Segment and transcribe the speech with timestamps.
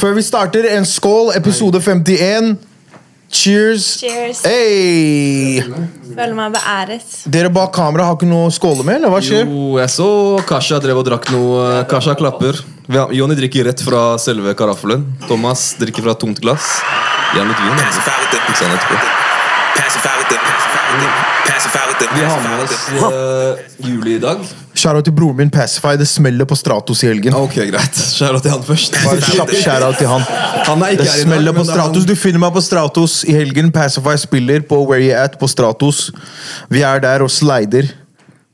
[0.00, 1.34] Før vi starter, en skål.
[1.36, 2.54] Episode 51.
[3.32, 3.88] Cheers.
[4.00, 4.40] Cheers.
[4.46, 5.60] Hey!
[6.12, 7.10] Føler meg beæret.
[7.32, 9.44] Dere bak kamera har ikke noe å skåle med, eller hva skjer?
[9.44, 10.08] Jo, jeg så
[10.48, 11.82] Kasha drev og drakk noe.
[11.92, 12.60] Kasha klapper.
[12.88, 15.04] Jonny drikker rett fra selve karaffelen.
[15.28, 16.78] Thomas drikker fra tomt glass.
[17.36, 17.76] Gjerne litt vin.
[17.84, 19.31] altså.
[22.14, 24.38] Vi har med oss uh, Juli i dag.
[24.74, 25.94] Shout-out til broren min Pacify.
[25.96, 27.34] Det smeller på Stratos i helgen.
[27.36, 27.96] Ok, greit.
[27.96, 28.98] Skjær til han først.
[29.04, 30.26] Bare kjapp shout-out til han.
[30.68, 32.06] Han er ikke Det her i dag, smeller på Stratos.
[32.08, 33.72] Du finner meg på Stratos i helgen.
[33.72, 36.10] Pacify spiller på Where You At på Stratos.
[36.72, 37.88] Vi er der og slider.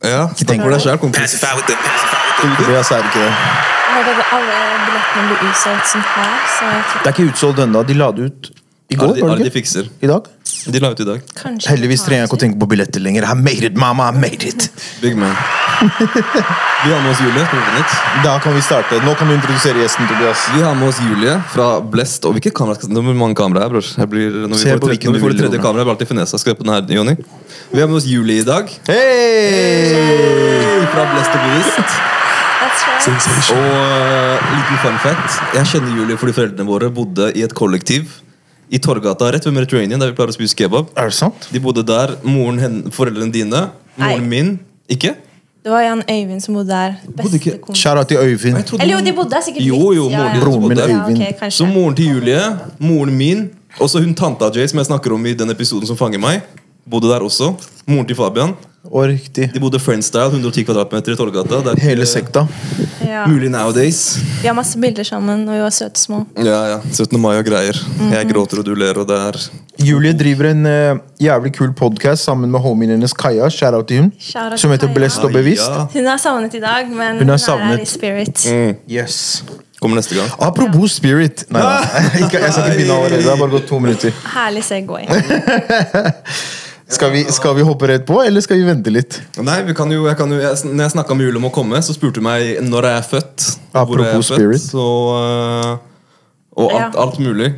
[0.05, 1.35] Ja, Tenk for deg sjøl, kompis.
[1.43, 3.33] Tobias er ikke det.
[3.33, 7.83] Jeg hørte at alle billettene blir utsolgt sånn her, Det er ikke utsolgt ennå.
[7.89, 8.51] De la det ut
[8.89, 9.91] i går, Ardi, de, de fikser.
[10.01, 10.29] I dag?
[10.69, 11.21] De la ut i dag.
[11.33, 13.25] kanskje Heldigvis trenger jeg ikke å tenke på billetter lenger.
[13.25, 14.11] I made it, mama.
[14.13, 14.67] I made it.
[15.01, 15.33] Big man.
[16.85, 17.47] Vi har med oss Julie.
[18.25, 18.99] Da kan vi starte.
[19.05, 20.45] Nå kan du introdusere gjesten, Tobias.
[20.55, 22.27] Vi har med oss Julie fra Blest.
[22.29, 23.89] Og hvilket kamera skal Det er mange kameraer bror.
[23.97, 26.39] Jeg blir, når vi Se får, når vi får det tredje jeg blir alltid finessa.
[26.39, 27.17] Skal vi på den her, Jonny?
[27.73, 28.71] Vi har med oss Julie i dag.
[28.91, 29.03] Hei!
[30.93, 31.99] Fra Blest og Bevisst.
[33.09, 33.51] Right.
[33.55, 35.43] Og uh, liten fun fact.
[35.57, 38.19] Jeg kjenner Julie fordi foreldrene våre bodde i et kollektiv
[38.71, 40.91] i Torgata rett ved Mediterranean, der vi pleier å spise kebab.
[40.99, 41.49] Er det sant?
[41.53, 42.17] De bodde der.
[42.27, 43.69] Moren hen, foreldrene dine.
[43.97, 44.29] Moren Nei.
[44.29, 44.53] min.
[44.89, 45.15] Ikke?
[45.65, 46.95] Det var Jan Øyvind som bodde der.
[47.07, 47.81] Bodde Beste kompis.
[47.83, 48.55] Shout-out til Øyvind.
[48.55, 50.45] Nei, Eller jo, de bodde der sikkert Jo, jo, moren, moren ja.
[50.45, 50.79] Broren min.
[50.79, 51.19] Øyvind.
[51.19, 51.51] Ja, okay.
[51.51, 52.43] Så moren til Julie,
[52.79, 55.97] moren min, og så hun tanta Jay, som jeg snakker om i den episoden som
[55.97, 56.41] fanger meg,
[56.89, 57.53] bodde der også.
[57.87, 58.55] Moren til Fabian.
[58.85, 59.51] Og riktig.
[59.53, 62.47] De bodde Friendstyle, 110 kvadratmeter i er Hele sekta.
[63.05, 63.27] Ja.
[63.27, 64.19] mulig nowadays.
[64.43, 66.27] Vi har masse bilder sammen når vi var søte små.
[66.37, 66.79] Ja, ja.
[66.93, 67.19] 17.
[67.21, 67.75] mai og greier.
[67.75, 68.33] Jeg Mhm.
[68.33, 69.51] gråter og du ler, og det er
[69.85, 73.49] Julie driver en uh, jævlig kul podkast sammen med homien hennes Kaja.
[73.49, 74.95] Shout-out til hun Shout Som heter.
[74.95, 75.69] Blest og bevisst.
[75.71, 75.87] Ja.
[75.93, 78.47] Hun er savnet i dag, men Hun hun er er, her i spirit.
[78.53, 78.77] Mm.
[78.91, 79.45] Yes.
[79.81, 80.31] Kommer neste gang.
[80.41, 81.45] Apropos spirit.
[81.51, 81.69] Nei, da.
[82.19, 83.23] Jeg skal ikke begynne allerede.
[83.23, 84.11] Det har bare gått to minutter.
[84.35, 85.07] Herlig Segway.
[86.89, 89.19] Skal vi, skal vi hoppe rett på, eller skal vi vente litt?
[89.45, 91.53] Nei, vi kan jo, jeg kan jo jeg, Når jeg snakka med Julie om å
[91.53, 93.49] komme, så spurte hun meg når jeg er født.
[93.73, 94.63] hvor jeg er Apropos født, spirit.
[94.71, 94.87] Så,
[95.19, 95.77] øh,
[96.57, 97.03] og alt, Ja.
[97.05, 97.53] alt mulig.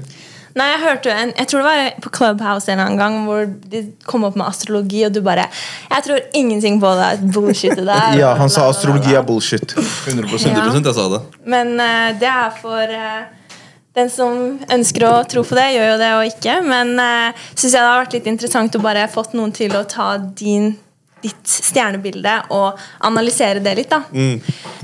[0.58, 3.84] Nei, jeg hørte en, jeg tror det var på Clubhouse en annen gang hvor de
[4.04, 8.16] kom opp med astrologi, og du bare Jeg tror ingenting på det bullshitet der.
[8.22, 9.76] Ja, han sa astrologi er bullshit.
[10.10, 11.20] 100% jeg sa det.
[11.46, 13.28] Men uh, det er for eh,
[13.96, 14.36] den som
[14.70, 16.60] ønsker å tro på det, gjør jo det og ikke.
[16.66, 19.82] Men uh, syns jeg det har vært litt interessant å bare fått noen til å
[19.88, 20.70] ta din,
[21.24, 23.90] ditt stjernebilde og analysere det litt.
[23.90, 24.04] da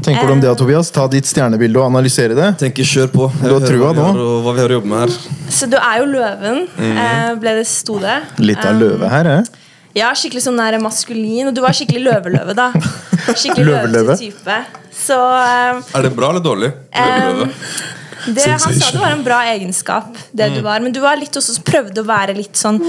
[0.02, 0.90] Tenker du om det, Tobias?
[0.94, 2.48] Ta ditt stjernebilde og analysere det.
[2.64, 3.28] Tenker kjør på.
[3.38, 5.14] Jeg Du har trua hva vi har Hva vi har å jobbe med her.
[5.54, 6.98] Så du er jo løven, mm.
[6.98, 8.18] uh, ble det sto det.
[8.42, 9.62] Litt av Um, løve her, eh?
[9.96, 11.46] Ja, skikkelig sånn der maskulin.
[11.48, 12.72] Og du var skikkelig løveløve, da.
[13.40, 14.16] Skikkelig Løveløve.
[14.16, 14.58] løvete type.
[14.96, 16.74] Så um, Er det bra eller dårlig?
[16.90, 18.02] Løveløve.
[18.26, 20.54] Det, han sa det var en bra egenskap, det Mm.
[20.56, 20.80] du var.
[20.80, 22.80] Men du var litt også prøvde å være litt sånn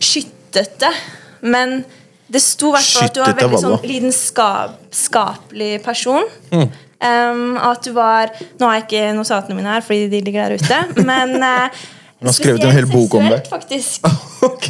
[0.00, 0.90] skyttete.
[1.42, 1.84] Men
[2.28, 6.24] det sto i hvert fall at du var en veldig sånn lidenskapelig person.
[6.52, 6.68] Mm.
[6.96, 10.56] Um, at du var Nå har jeg ikke notatene mine her, fordi de ligger der
[10.56, 11.04] ute.
[11.04, 11.68] Men uh,
[12.16, 13.42] Han har skrevet en hel bok om det.
[13.54, 14.06] faktisk.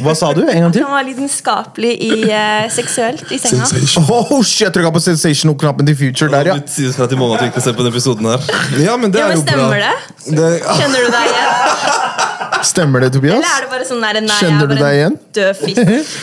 [0.03, 0.41] Hva sa du?
[0.43, 0.83] En gang til?
[0.83, 3.63] Han var lidenskapelig i uh, seksuelt i senga.
[4.11, 6.57] Oh, shit, jeg trykka på sensational-knappen til Future der, ja.
[6.59, 8.43] Du fra til at vi ikke ser på den episoden her.
[8.83, 9.93] Ja, men det Ja, er jo stemmer bra.
[10.19, 10.41] Stemmer det?
[10.41, 12.63] det Kjenner du deg igjen?
[12.67, 13.47] Stemmer det, Eller Tobias?
[13.55, 15.17] er det bare sånn der, nei, Kjenner jeg er du deg deg en igjen?
[15.39, 16.19] død fisk?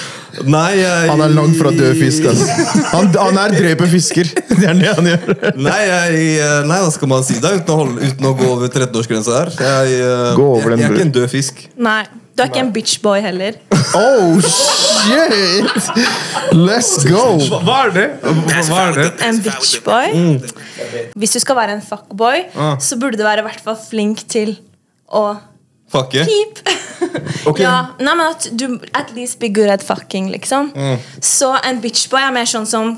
[0.49, 2.27] Nei, jeg Han er langt fra død fisk.
[2.31, 2.49] Altså.
[2.93, 4.33] Han, han er dreper fisker.
[4.59, 5.31] Det er det han gjør.
[5.59, 7.55] Nei, jeg, eh, nei, hva skal man si da?
[7.59, 9.55] Uten å, holde, uten å gå over 13-årsgrensa her.
[9.59, 11.65] Jeg, eh, jeg, jeg er ikke en død fisk.
[11.91, 12.03] Nei.
[12.35, 13.59] Du er ikke en bitchboy heller.
[13.95, 15.69] Oh, shit!
[16.51, 17.37] Let's go!
[17.63, 18.07] Hva er det?
[18.67, 19.05] Hva er det?
[19.23, 20.17] En bitchboy.
[20.19, 21.13] Mm.
[21.15, 22.75] Hvis du skal være en fuckboy, Ah.
[22.83, 24.57] så burde du være i hvert fall flink til
[25.07, 25.37] å
[25.93, 26.27] Fuck yeah.
[26.27, 26.63] Keep.
[27.47, 27.59] Ok.
[27.61, 30.71] ja, nei, men at du at least be good at fucking, liksom.
[30.75, 30.97] Mm.
[31.21, 32.95] Så en bitchboy er mer sånn som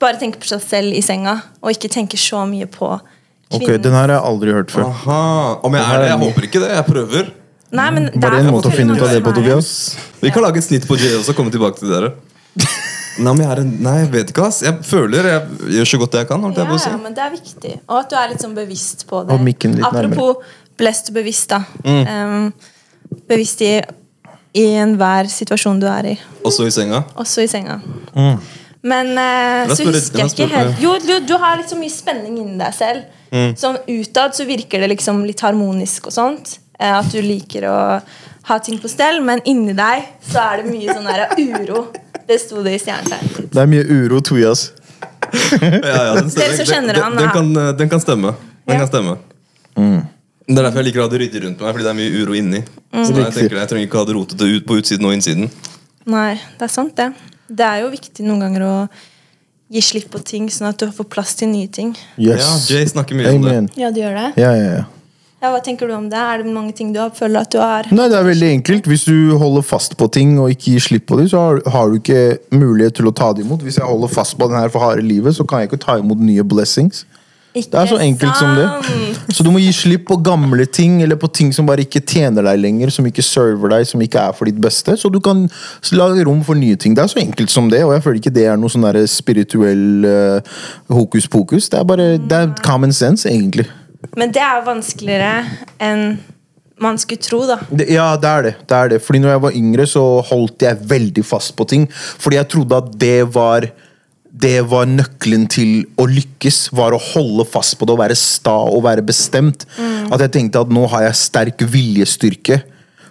[0.00, 3.82] bare tenker på seg selv i senga, og ikke tenker så mye på Ok, kvinnen.
[3.84, 4.88] Den her har jeg aldri hørt før.
[4.88, 5.20] Aha.
[5.68, 6.08] Om jeg er det?
[6.08, 6.70] Jeg håper ikke det.
[6.74, 7.28] Jeg prøver.
[7.76, 9.36] Nei, men det Bare er en måte å finne ut av det på.
[9.36, 9.70] Tobias.
[10.24, 12.14] Vi kan lage et snitt på J også og komme tilbake til dere.
[13.16, 14.58] Nei, men jeg er en, nei, jeg vet ikke, ass.
[14.66, 16.42] Jeg føler jeg gjør så godt jeg kan.
[16.44, 16.90] Ja, jeg Ja, si.
[16.90, 17.72] ja, men det er viktig.
[17.86, 19.32] Og at du er litt sånn bevisst på det.
[19.32, 21.62] Og mikken litt Apropos blest og bevisst, da.
[21.84, 22.06] Mm.
[22.06, 22.52] Um,
[23.28, 23.80] bevisst i,
[24.56, 26.14] i enhver situasjon du er i.
[26.44, 27.02] Også i senga.
[27.16, 27.80] Også i senga.
[28.14, 28.38] Mm.
[28.86, 32.38] Men uh, så husker jeg ikke helt Jo, du, du har litt så mye spenning
[32.38, 33.02] inni deg selv.
[33.32, 33.56] Mm.
[33.58, 36.58] Sånn utad så virker det liksom litt harmonisk og sånt.
[36.78, 37.76] Uh, At du liker å
[38.46, 41.88] ha ting på stell, men inni deg så er det mye sånn der uro.
[42.26, 43.48] Det sto det i stjernetegnet.
[43.54, 44.68] Det er mye uro, Tobias.
[45.26, 48.36] Ja, ja, den, den, den, den, kan, den kan stemme.
[48.66, 48.84] Den Ja.
[48.84, 49.16] kan stemme.
[50.46, 52.22] Det er derfor jeg liker å ha det ryddig rundt meg, fordi det er mye
[52.22, 52.60] uro inni.
[52.94, 55.48] Så jeg, tenker, jeg trenger ikke ha det rotete ut på utsiden og innsiden.
[56.06, 57.08] Nei, det er sant, det.
[57.50, 58.74] Det er jo viktig noen ganger å
[59.74, 61.96] gi slipp på ting, sånn at du får plass til nye ting.
[62.14, 62.44] Yes.
[62.44, 63.56] Ja, Jay snakker mye om det.
[63.80, 64.28] Ja, du gjør det?
[64.38, 64.84] Ja, ja, ja.
[65.42, 66.16] Ja, Hva tenker du om det?
[66.16, 68.86] Er det mange ting du har, føler at du har Nei, det er veldig enkelt.
[68.88, 71.90] Hvis du holder fast på ting og ikke gir slipp på dem, så har, har
[71.90, 73.66] du ikke mulighet til å ta det imot.
[73.66, 75.98] Hvis jeg holder fast på den her for harde livet, så kan jeg ikke ta
[76.00, 77.04] imot nye blessings.
[77.56, 78.66] Ikke Det er så enkelt som det.
[79.32, 82.44] Så du må gi slipp på gamle ting, eller på ting som bare ikke tjener
[82.44, 84.96] deg lenger, som ikke server deg, som ikke er for ditt beste.
[85.00, 85.46] Så du kan
[85.96, 86.96] lage rom for nye ting.
[86.96, 89.00] Det er så enkelt som det, og jeg føler ikke det er noe sånn der
[89.10, 90.54] spirituell uh,
[90.92, 91.70] hokus pokus.
[91.72, 93.68] Det er bare det er common sense, egentlig.
[94.16, 95.34] Men det er jo vanskeligere
[95.82, 96.08] enn
[96.82, 97.56] man skulle tro, da.
[97.70, 98.54] Det, ja, det er det.
[98.68, 99.00] det er det.
[99.00, 101.86] Fordi når jeg var yngre, så holdt jeg veldig fast på ting.
[102.20, 103.70] Fordi jeg trodde at det var
[104.36, 106.66] det var nøkkelen til å lykkes.
[106.76, 109.64] Var å holde fast på det å være sta og være bestemt.
[110.12, 112.60] At jeg tenkte at nå har jeg sterk viljestyrke.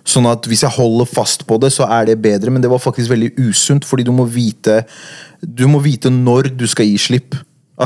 [0.05, 2.53] Sånn at hvis jeg holder fast på det, så er det bedre.
[2.53, 4.83] Men det var faktisk veldig usunt, fordi du må vite
[5.41, 7.35] Du må vite når du skal gi slipp.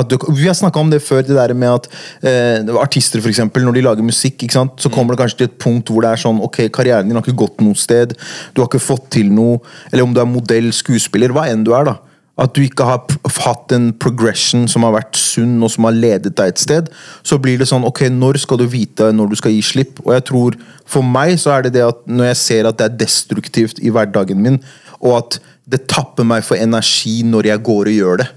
[0.06, 1.88] Du, vi har snakka om det før, det der med at
[2.22, 5.90] eh, artister for eksempel, når de lager musikk, så kommer det kanskje til et punkt
[5.90, 8.14] hvor det er sånn Ok, karrieren din har ikke gått noe sted.
[8.54, 9.58] Du har ikke fått til noe.
[9.90, 11.90] Eller om du er modell, skuespiller, hva enn du er.
[11.90, 11.98] da
[12.40, 13.02] At du ikke har
[13.44, 16.88] hatt en progression som har vært sunn, og som har ledet deg et sted.
[17.26, 20.00] Så blir det sånn Ok, når skal du vite når du skal gi slipp?
[20.06, 20.58] Og jeg tror
[20.88, 23.92] For meg så er det det at når jeg ser at det er destruktivt i
[23.92, 24.60] hverdagen min,
[25.00, 25.40] og at
[25.70, 28.30] det tapper meg for energi når jeg går og gjør det.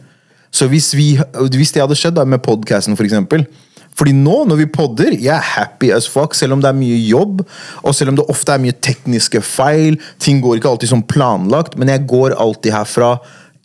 [0.53, 1.15] Så hvis, vi,
[1.57, 3.47] hvis det hadde skjedd da med podcasten for eksempel
[3.97, 6.99] Fordi nå når vi podder, jeg er happy as fuck Selv om det er mye
[7.07, 7.41] jobb
[7.81, 11.77] Og selv om det ofte er mye tekniske feil Ting går ikke alltid som planlagt
[11.79, 13.15] Men jeg går alltid herfra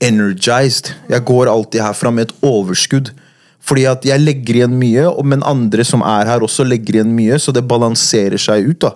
[0.05, 3.13] energized Jeg går alltid herfra med et overskudd
[3.69, 7.37] fordi at jeg legger igjen mye, men andre som er her også legger igjen mye,
[7.37, 8.87] så det balanserer seg ut.
[8.87, 8.95] da.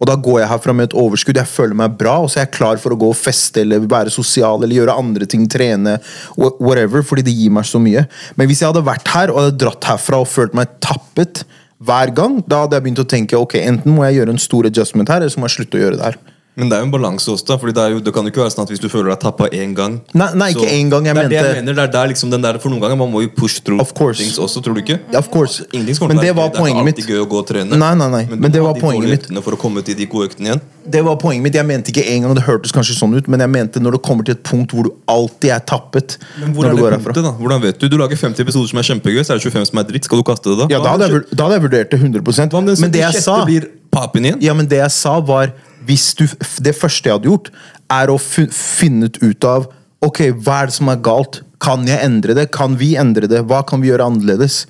[0.00, 1.38] Og da går jeg herfra med et overskudd.
[1.38, 3.84] Jeg føler meg bra, og så er jeg klar for å gå og feste eller
[3.90, 5.98] være sosial eller gjøre andre ting, trene,
[6.36, 8.06] whatever, fordi det gir meg så mye.
[8.38, 11.44] Men hvis jeg hadde vært her og hadde dratt herfra og følt meg tappet
[11.84, 14.70] hver gang, da hadde jeg begynt å tenke ok, enten må jeg gjøre en stor
[14.70, 16.22] adjustment her, eller så må jeg slutte å gjøre det her.
[16.54, 17.56] Men det er jo en balanse også, da.
[17.58, 19.48] Fordi det, jo, det kan jo ikke være sånn at hvis du føler deg tappa
[19.50, 21.92] én gang Nei, nei, ikke én gang, jeg det er det jeg mener, det er
[21.96, 23.82] der liksom den der, For noen ganger man må jo push through
[24.14, 25.00] things også, tror du ikke?
[25.18, 25.66] Of course.
[25.72, 26.54] Men til å det var gøy.
[26.54, 27.80] Det er ikke alltid gøy å gå og trene.
[27.80, 29.28] Nei, nei, nei, Men, men det var de poenget mitt.
[29.44, 30.62] For å komme til de gode øktene igjen.
[30.94, 31.58] Det var poenget mitt.
[31.58, 33.98] Jeg mente ikke en gang, og det hørtes kanskje sånn ut, men jeg mente når
[33.98, 36.18] det kommer til et punkt hvor du alltid er tappet.
[36.38, 37.34] Men hvor er du det punktet, da?
[37.40, 37.88] Hvordan vet du?
[37.90, 40.06] Du lager 50 episoder som er kjempegøy, så er det 25 som er dritt.
[40.06, 40.70] Skal du kaste det da?
[40.76, 43.02] Ja, da hadde, jeg, da hadde jeg vurdert det 100 Hva om den Men det
[43.02, 44.42] jeg sa blir papen igjen?
[44.44, 45.54] Ja, men det jeg sa var
[45.86, 46.26] hvis du,
[46.64, 47.50] Det første jeg hadde gjort,
[47.92, 49.70] er å finne ut av
[50.04, 51.38] Ok, hva er det som er galt?
[51.64, 52.50] Kan jeg endre det?
[52.52, 53.38] Kan vi endre det?
[53.48, 54.66] Hva kan vi gjøre annerledes?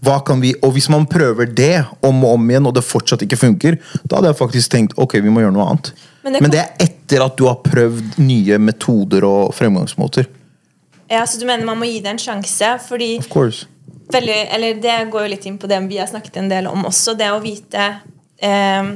[0.00, 3.20] Hva kan vi, og Hvis man prøver det om og om igjen, og det fortsatt
[3.26, 3.76] ikke funker,
[4.08, 5.90] da hadde jeg faktisk tenkt ok, vi må gjøre noe annet.
[6.24, 10.28] Men Men det det, er etter at du har prøvd nye metoder og fremgangsmåter.
[11.10, 12.78] Ja, Så du mener man må gi det en sjanse?
[12.88, 13.66] Fordi Of course.
[14.12, 16.84] veldig, eller Det går jo litt inn på det vi har snakket en del om
[16.88, 17.16] også.
[17.18, 18.00] Det å vite
[18.40, 18.92] eh,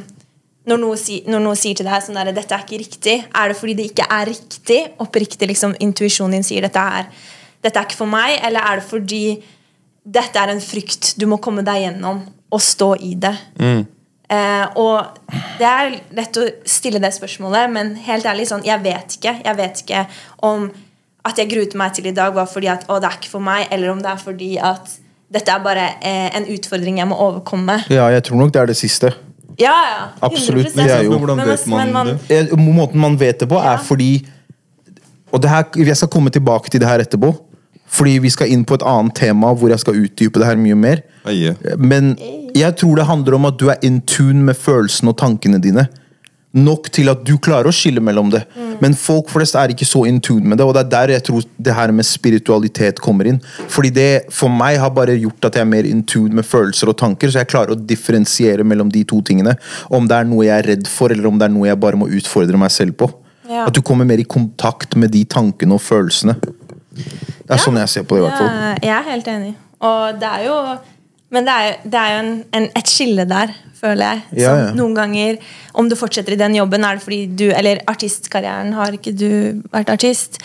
[0.68, 3.48] når, noe si, når noe sier til deg sånn der, 'dette er ikke riktig', er
[3.50, 4.80] det fordi det ikke er riktig?
[5.02, 7.08] Oppriktig liksom, intuisjonen din sier dette er,
[7.62, 9.24] 'dette er ikke for meg', eller er det fordi
[10.02, 12.22] dette er en frykt du må komme deg gjennom
[12.52, 13.34] og stå i det?
[14.32, 15.18] Eh, og
[15.58, 19.34] det er lett å stille det spørsmålet, men helt ærlig, sånn, jeg vet ikke.
[19.44, 20.06] Jeg vet ikke
[20.48, 20.70] om
[21.26, 23.44] at jeg gruet meg til i dag var fordi at å, det er ikke for
[23.44, 24.96] meg, eller om det er fordi at
[25.32, 27.78] dette er bare eh, en utfordring jeg må overkomme.
[27.92, 29.12] Ja, jeg tror nok det er det siste.
[29.60, 29.72] Ja,
[30.22, 30.28] ja.
[30.28, 30.74] 100%.
[30.76, 32.18] det er jo- Men hvordan vet man det?
[32.52, 33.76] Eh, Måten man vet det på, er Ja.
[33.76, 34.26] fordi
[35.32, 37.34] Og det her, Jeg skal komme tilbake til det her etterpå.
[37.86, 40.74] Fordi vi skal inn på et annet tema hvor jeg skal utdype det her mye
[40.74, 40.96] mer.
[41.26, 41.56] Eie.
[41.78, 42.16] Men
[42.54, 45.86] jeg tror det handler om at du er in tune med følelsene og tankene dine.
[46.52, 48.42] Nok til at du klarer å skille mellom det.
[48.82, 51.24] Men folk flest er ikke så in tune med det, og det er der jeg
[51.28, 53.40] tror det her med spiritualitet kommer inn.
[53.72, 56.92] Fordi det for meg har bare gjort at jeg er mer in tune med følelser
[56.92, 59.56] og tanker, så jeg klarer å differensiere mellom de to tingene.
[59.88, 62.00] Om det er noe jeg er redd for, eller om det er noe jeg bare
[62.00, 63.08] må utfordre meg selv på.
[63.48, 63.66] Ja.
[63.66, 66.36] At du kommer mer i kontakt med de tankene og følelsene.
[66.92, 68.50] Det er sånn jeg ser på det, i hvert fall.
[68.52, 69.54] Ja, jeg er helt enig.
[69.82, 70.56] Og det er jo
[71.32, 74.22] Men det er, jo- det er jo en, en, et skille der, føler jeg.
[74.42, 74.70] Ja, Som ja.
[74.78, 75.38] Noen ganger,
[75.80, 79.28] om du fortsetter i den jobben, er det fordi du Eller artistkarrieren, har ikke du
[79.72, 80.38] vært artist?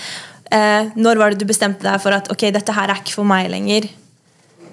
[0.48, 3.27] Eh, når var det du bestemte deg for at ok, dette her er ikke for
[3.27, 3.89] meg lenger?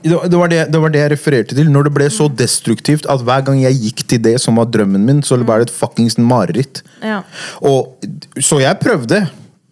[0.04, 1.68] Det var det, var det, det var det jeg refererte til.
[1.73, 5.00] Når det ble så destruktivt at hver gang jeg gikk til det som var drømmen
[5.09, 6.83] min, så var det et fuckings mareritt.
[7.02, 7.23] Ja.
[7.64, 7.94] Og,
[8.38, 9.23] så jeg prøvde.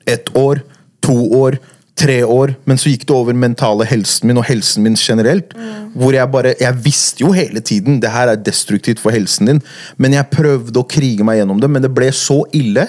[0.08, 0.62] Ett år,
[1.04, 1.60] to år,
[1.98, 5.52] tre år, men så gikk det over mentale helsen min og helsen min generelt.
[5.94, 9.62] Hvor jeg bare Jeg visste jo hele tiden det her er destruktivt for helsen din,
[9.96, 12.86] men jeg prøvde å krige meg gjennom det, men det ble så ille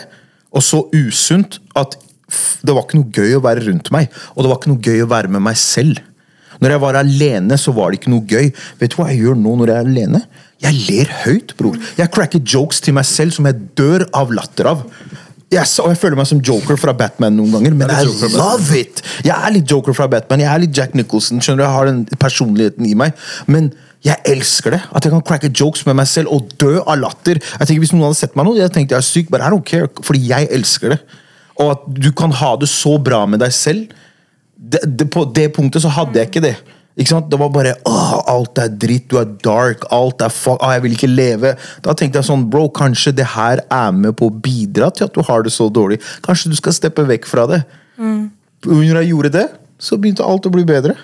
[0.53, 1.97] og så usunt at
[2.63, 5.03] det var ikke noe gøy å være rundt meg, og det var ikke noe gøy
[5.03, 5.99] å være med meg selv.
[6.63, 8.51] Når jeg var alene, så var det ikke noe gøy.
[8.79, 10.21] Vet du hva jeg gjør nå når jeg er alene?
[10.63, 11.75] Jeg ler høyt, bror.
[11.97, 14.85] Jeg cracker jokes til meg selv som jeg dør av latter av.
[15.51, 19.01] Sa- og jeg føler meg som Joker fra Batman noen ganger, men I love it!
[19.23, 21.41] Jeg er litt Joker fra Batman, jeg er litt Jack Nicholson.
[21.43, 21.65] skjønner du?
[21.67, 23.13] Jeg har den personligheten i meg.
[23.45, 23.71] Men
[24.03, 24.81] jeg elsker det.
[24.91, 27.39] At jeg kan cracke jokes med meg selv og dø av latter.
[27.39, 29.51] Jeg tenker Hvis noen hadde sett meg nå, jeg tenkte jeg er syk, but I
[29.53, 30.99] don't care, fordi jeg elsker det.
[31.61, 33.93] Og at du kan ha det så bra med deg selv.
[34.57, 36.55] Det, det, på det punktet så hadde jeg ikke det.
[36.93, 37.29] Ikke sant?
[37.31, 40.83] Det var bare åh, alt er dritt, du er dark, alt er fuck, Åh, jeg
[40.85, 41.55] vil ikke leve.
[41.85, 45.17] Da tenkte jeg sånn, bro, kanskje det her er med på å bidra til at
[45.17, 45.97] du har det så dårlig.
[46.25, 47.63] Kanskje du skal steppe vekk fra det.
[47.97, 49.47] Når jeg gjorde det,
[49.81, 50.95] så begynte alt å bli bedre.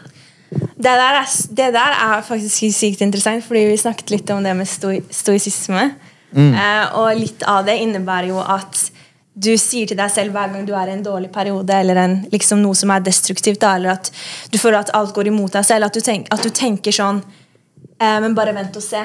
[0.49, 4.55] Det der, er, det der er faktisk sykt interessant, fordi vi snakket litt om det
[4.57, 5.89] med stoi, stoisisme.
[6.29, 8.89] Eh, og litt av det innebærer jo at
[9.33, 12.15] du sier til deg selv hver gang du er i en dårlig periode, eller en,
[12.31, 14.11] liksom noe som er destruktivt, da, eller at
[14.51, 17.21] du føler at alt går imot deg selv, at du, tenk, at du tenker sånn
[17.21, 19.03] eh, Men bare vent og se.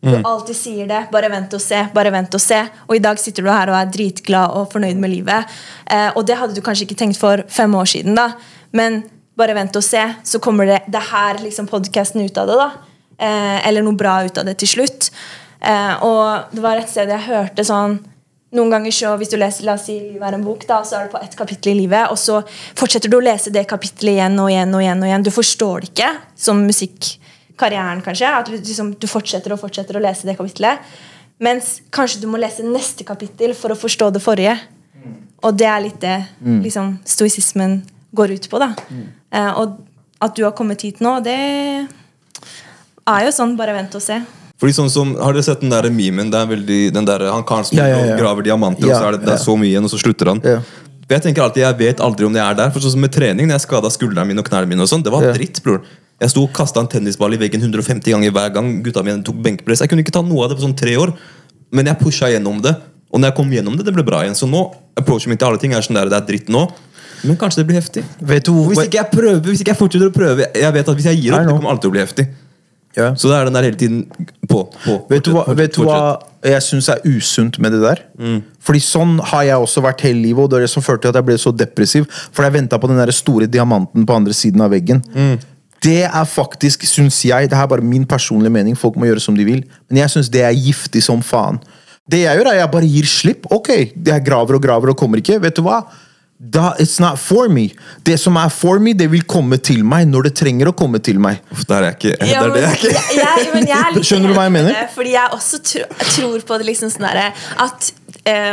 [0.00, 1.00] Du alltid sier det.
[1.10, 1.80] Bare vent og se.
[1.90, 5.00] bare vent Og se Og i dag sitter du her og er dritglad og fornøyd
[5.02, 5.56] med livet.
[5.90, 8.30] Eh, og det hadde du kanskje ikke tenkt for fem år siden, da.
[8.70, 9.02] Men
[9.38, 12.58] bare vent og se, så kommer det, det her liksom podkasten ut av det.
[12.58, 12.70] da
[13.18, 15.10] eh, Eller noe bra ut av det til slutt.
[15.58, 17.98] Eh, og det var et sted jeg hørte sånn
[18.56, 20.98] noen ganger så, Hvis du leser la oss si, livet er en bok, da, så
[20.98, 22.40] er det på ett kapittel i livet, og så
[22.78, 24.74] fortsetter du å lese det kapittelet igjen og igjen.
[24.74, 28.32] og igjen og igjen Du forstår det ikke, som musikkarrieren, kanskje.
[28.32, 30.80] At du, liksom, du fortsetter og fortsetter å lese det kapittelet.
[31.44, 34.56] Mens kanskje du må lese neste kapittel for å forstå det forrige.
[35.46, 36.16] Og det er litt det
[36.64, 37.82] liksom, stoisismen
[38.16, 38.58] går ut på.
[38.58, 38.72] da
[39.30, 39.76] eh, Og
[40.18, 41.36] at du har kommet hit nå, det
[43.06, 44.18] er jo sånn bare vent og se.
[44.58, 46.32] Fordi sånn som, Har dere sett den der memen?
[46.32, 48.16] Det er veldig, den der, Han karen som Ja, ja, ja.
[48.18, 50.42] graver diamanter, og så er det, det er så mye igjen, og så slutter han.
[51.08, 52.70] Jeg tenker alltid, jeg vet aldri om det er der.
[52.74, 55.04] For sånn som med trening, når jeg skada skuldrene mine og knærne mine, og sånn,
[55.06, 55.80] det var dritt, bror.
[56.20, 59.38] Jeg sto og kasta en tennisball i veggen 150 ganger hver gang gutta mine tok
[59.40, 59.84] benkpress.
[59.84, 61.14] Jeg kunne ikke ta noe av det på sånn tre år,
[61.70, 62.74] men jeg pusha gjennom det.
[63.08, 64.36] Og når jeg kom gjennom det, det ble bra igjen.
[64.36, 64.64] Så nå,
[64.98, 66.66] approachen min til alle ting er sånn der, det er dritt nå.
[67.22, 68.02] Men kanskje det blir heftig.
[68.20, 70.98] Vet du Hvis ikke jeg prøver, hvis ikke jeg fortsetter å prøve Jeg vet at
[70.98, 72.26] hvis jeg gir opp, det kommer alltid å bli heftig.
[72.96, 73.12] Ja.
[73.14, 73.98] Så det er den der hele tiden
[74.48, 74.64] på.
[74.84, 75.98] på Vet du hva, vet du hva
[76.46, 78.00] jeg syns er usunt med det der?
[78.64, 81.12] Fordi sånn har jeg også vært hele livet, og det er det som førte til
[81.12, 82.08] at jeg ble så depressiv.
[82.32, 85.02] For jeg venta på den der store diamanten på andre siden av veggen.
[85.84, 89.22] Det er faktisk, syns jeg, det her er bare min personlige mening, folk må gjøre
[89.22, 91.60] som de vil, men jeg syns det er giftig som faen.
[92.08, 93.46] Det jeg gjør, er jeg bare gir slipp.
[93.52, 95.36] Ok, jeg graver og graver og kommer ikke.
[95.42, 95.82] Vet du hva?
[96.38, 97.64] Da, it's not for me.
[98.06, 101.00] Det som er for me, det vil komme til meg når det trenger å komme
[101.02, 101.40] til meg.
[101.50, 102.28] Uff, Der er jeg ikke.
[102.30, 102.92] Ja, er det jeg ikke.
[102.94, 104.76] jeg, jeg, men jeg er litt Skjønner du hva jeg mener?
[104.94, 107.24] Fordi jeg også tro, tror på det liksom sånn derre
[107.66, 107.88] at
[108.22, 108.52] eh,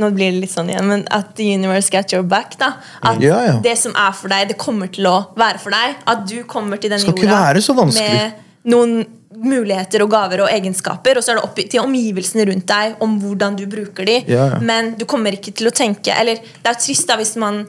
[0.00, 2.54] Nå blir det litt sånn igjen, men at the universe got your back.
[2.58, 2.72] da
[3.04, 3.56] At Ja, ja.
[3.62, 5.98] det som er for deg, det kommer til å være for deg.
[6.08, 11.32] At du kommer til den jorda med noen muligheter og gaver og egenskaper, og så
[11.32, 14.16] er det opp til omgivelsene rundt deg om hvordan du bruker de.
[14.30, 14.48] Ja.
[14.58, 17.62] Men du kommer ikke til å tenke Eller det er jo trist da hvis man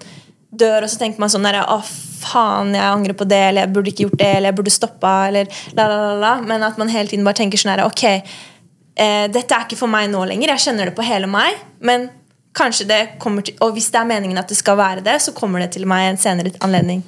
[0.51, 1.77] dør, og så tenker man sånn der, Å,
[2.21, 5.13] faen, jeg angrer på det, eller jeg burde ikke gjort det, eller jeg burde stoppa,
[5.29, 6.33] eller la, la, la, la.
[6.47, 9.91] Men at man hele tiden bare tenker sånn her Ok, eh, dette er ikke for
[9.91, 10.55] meg nå lenger.
[10.55, 11.61] Jeg kjenner det på hele meg.
[11.79, 12.09] Men
[12.57, 15.33] kanskje det kommer til Og hvis det er meningen at det skal være det, så
[15.37, 17.05] kommer det til meg en senere anledning.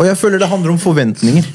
[0.00, 1.48] Og jeg føler det handler om forventninger.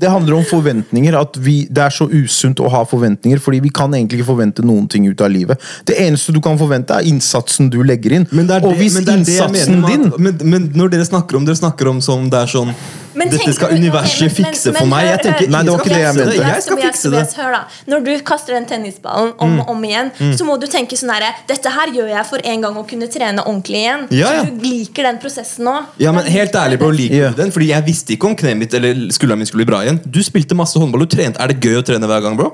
[0.00, 3.72] Det handler om forventninger at vi, Det er så usunt å ha forventninger, fordi vi
[3.74, 5.58] kan egentlig ikke forvente noen ting ut av livet.
[5.84, 8.28] Det eneste du kan forvente, er innsatsen du legger inn.
[8.30, 12.28] Og hvis det innsatsen din men, men når dere snakker om Dere snakker om som
[12.30, 12.70] det er sånn
[13.14, 15.06] Men Dette skal universet okay, men- fikse men for meg.
[15.06, 15.48] Jeg tenker.
[15.50, 16.36] Nei, det var ikke det jeg mente.
[16.36, 17.22] Jeg skal fikse det.
[17.40, 20.96] hør da Når du kaster den tennisballen om og om igjen, så må du tenke
[20.98, 24.06] sånn herre Dette her gjør jeg for en gang å kunne trene ordentlig igjen.
[24.10, 24.44] Ja, ja.
[24.44, 25.76] Så du liker den prosessen nå.
[25.98, 27.30] Ja, men helt ærlig, bro, liker Ja.
[27.30, 27.50] du den?
[27.52, 30.00] Fordi jeg visste ikke om kneet mitt eller skulderen min skulle bli bra igjen.
[30.06, 31.40] Du spilte masse håndball, du trente.
[31.40, 32.52] Er det gøy å trene hver gang, bro?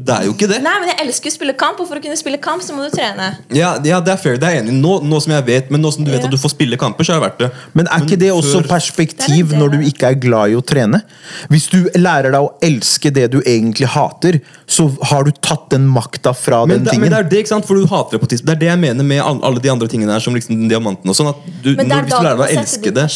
[0.00, 0.58] Det er jo ikke det.
[0.64, 2.86] Nei, men jeg elsker å spille kamp, og for å kunne spille kamp, så må
[2.86, 3.26] du trene.
[3.54, 4.74] Ja, ja det er fair, det er jeg enig.
[4.80, 6.30] Nå, nå som jeg vet, men nå som du vet Ja.
[6.30, 7.50] at du får spille kamper, så har jeg vært det.
[7.76, 9.60] Men er ikke det også perspektiv Det det.
[9.60, 11.02] når du ikke er glad i å trene?
[11.52, 15.86] Hvis du lærer deg å elske det du egentlig hater, så har du tatt den
[15.86, 17.00] makta fra men den det, tingen.
[17.02, 17.66] men det er det, ikke sant?
[17.68, 18.48] For du hater det på tidspunkt.
[18.48, 21.06] Det er det jeg mener med alle de andre tingene her, som liksom den diamanten
[21.06, 21.28] og sånn.
[21.30, 23.06] At du, Men det når, er hvis da du lærer deg å elske det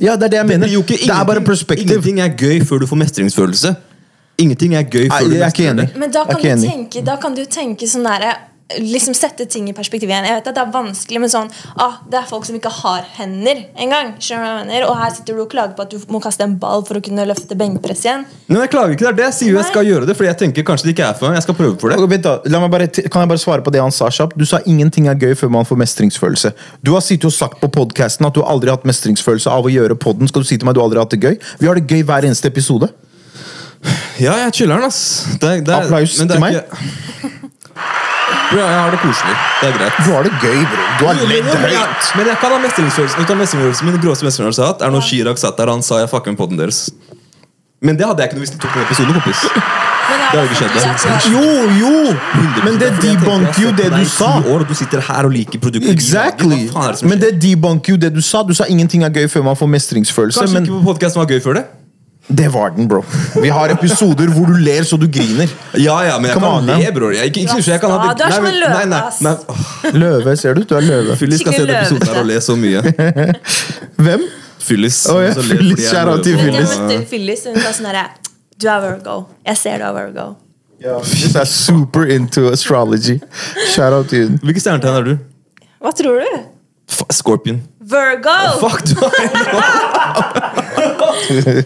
[0.00, 0.66] ja, det er det jeg mener.
[0.66, 1.86] det er bare perspektiv.
[1.86, 3.76] Ingenting er gøy før du får mestringsfølelse.
[4.40, 5.90] Ingenting er gøy før du er ikke enig.
[6.00, 8.36] Men da kan, du tenke, da kan du tenke sånn derre
[8.78, 10.26] liksom sette ting i perspektiv igjen.
[10.28, 11.48] Jeg vet at Det er vanskelig, men sånn
[11.80, 14.14] ah, Det er folk som ikke har hender engang.
[14.20, 14.84] Jeg?
[14.86, 17.02] Og her sitter du og klager på at du må kaste en ball for å
[17.04, 18.26] kunne løfte benkpress igjen.
[18.48, 20.30] Men jeg klager ikke, det er det jeg sier jo jeg skal gjøre det, fordi
[20.30, 21.40] jeg tenker kanskje det ikke er for meg.
[21.40, 21.98] Jeg skal prøve for det.
[22.00, 24.38] Okay, Vent da, la meg bare, kan jeg bare svare på det han sa kjapt?
[24.38, 26.54] Du sa ingenting er gøy før man får mestringsfølelse.
[26.86, 29.72] Du har sittet og sagt på podcasten at du aldri har hatt mestringsfølelse av å
[29.72, 30.30] gjøre podden.
[30.30, 31.38] Skal du si til meg at du aldri har hatt det gøy?
[31.62, 32.90] Vi har det gøy hver eneste episode.
[34.20, 34.98] Ja, jeg chiller'n, ass.
[35.40, 36.52] Det, det, Applaus men det er til meg.
[36.54, 37.38] ikke-
[38.50, 39.34] Bro, jeg har det koselig.
[39.60, 39.98] Det er greit.
[40.04, 40.82] Du har det gøy, bro.
[40.98, 42.08] Du har Men, ledd høyt.
[42.16, 43.20] men jeg kan ha mestringsfølelsen.
[43.22, 45.78] Ut av mestringsfølelsen Min gråeste mestringsfølelse jeg har hatt, er når Chirag satt der og
[45.78, 46.90] han sa jeg fucker med podden deres.
[47.80, 49.40] Men det hadde jeg ikke noe hvis de tok den episoden, kompis.
[50.10, 51.30] Men Det har jo ikke skjedd, det.
[51.30, 51.46] Jo,
[51.78, 51.92] jo!
[52.64, 54.30] Men det fordi jeg tenker, debunker jo har det sett du i sa.
[54.42, 55.90] ti År, og du sitter her og liker produktet.
[55.94, 56.58] Exactly.
[56.66, 57.30] Hva faen er det som Men skjer?
[57.30, 58.42] det debunker jo det du sa.
[58.42, 60.40] Du sa ingenting er gøy før man får mestringsfølelse.
[60.42, 61.64] Kanskje Men ikke på podcasten var gøy før det?
[62.30, 63.00] Det var den, bro.
[63.42, 65.50] Vi har episoder hvor du ler så du griner.
[65.74, 67.14] Ja, ja, men jeg Come kan on, le, bro bror.
[67.16, 68.18] Jeg, ikke, ikke, ikke, jeg kan ha det.
[68.18, 69.20] du er som en løve, nei, nei, ass.
[69.24, 70.62] nei, Løve, ser du?
[70.62, 71.16] Du er løve.
[71.18, 72.82] Fyllis skal se den episoden her og le så mye.
[74.06, 74.28] Hvem?
[74.60, 75.00] Fyllis.
[75.10, 76.76] Oh, ja, Fyllis, Kjære jeg shout out til Fyllis.
[77.10, 77.42] Fyllis.
[77.48, 78.06] hun sa sånn herre
[78.60, 79.16] Du er Virgo.
[79.48, 80.28] Jeg ser du er Virgo.
[81.10, 83.18] Fyllis er super into astrology.
[83.74, 84.38] Shout out til hun.
[84.44, 85.14] Hvilket stjernetegn er du?
[85.80, 86.40] Hva tror du?
[86.90, 87.62] F Scorpion.
[87.90, 88.38] Virgo!
[88.60, 88.94] Fuck, du
[91.10, 91.64] er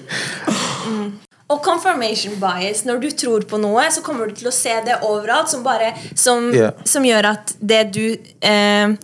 [1.52, 2.84] Og confirmation bias.
[2.88, 5.52] Når du tror på noe, så kommer du til å se det overalt.
[5.52, 6.72] Som, bare, som, yeah.
[6.88, 8.04] som gjør at det du
[8.40, 8.94] eh,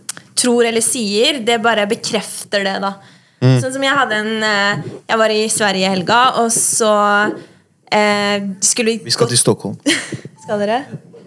[0.41, 2.79] tror eller sier, det bare bekrefter det.
[2.83, 2.95] da
[3.41, 6.93] Sånn som jeg hadde en eh, Jeg var i Sverige i helga, og så
[7.89, 9.79] eh, skulle Vi skal til Stockholm.
[10.45, 10.83] Skal dere?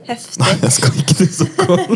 [0.08, 0.48] Heftig.
[0.64, 1.94] Jeg skal ikke til Stockholm.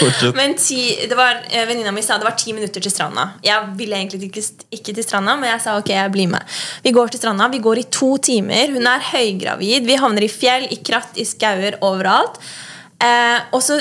[0.00, 0.36] Fortsett.
[0.36, 3.28] Men ti, det var, eh, Venninna mi sa det var ti minutter til stranda.
[3.44, 4.42] Jeg ville egentlig ikke,
[4.74, 6.58] ikke til stranda, men jeg sa ok, jeg blir med.
[6.82, 8.74] Vi går til stranda, vi går i to timer.
[8.74, 9.86] Hun er høygravid.
[9.86, 12.40] Vi havner i fjell, i kratt, i skauer, overalt.
[13.02, 13.80] Eh, og så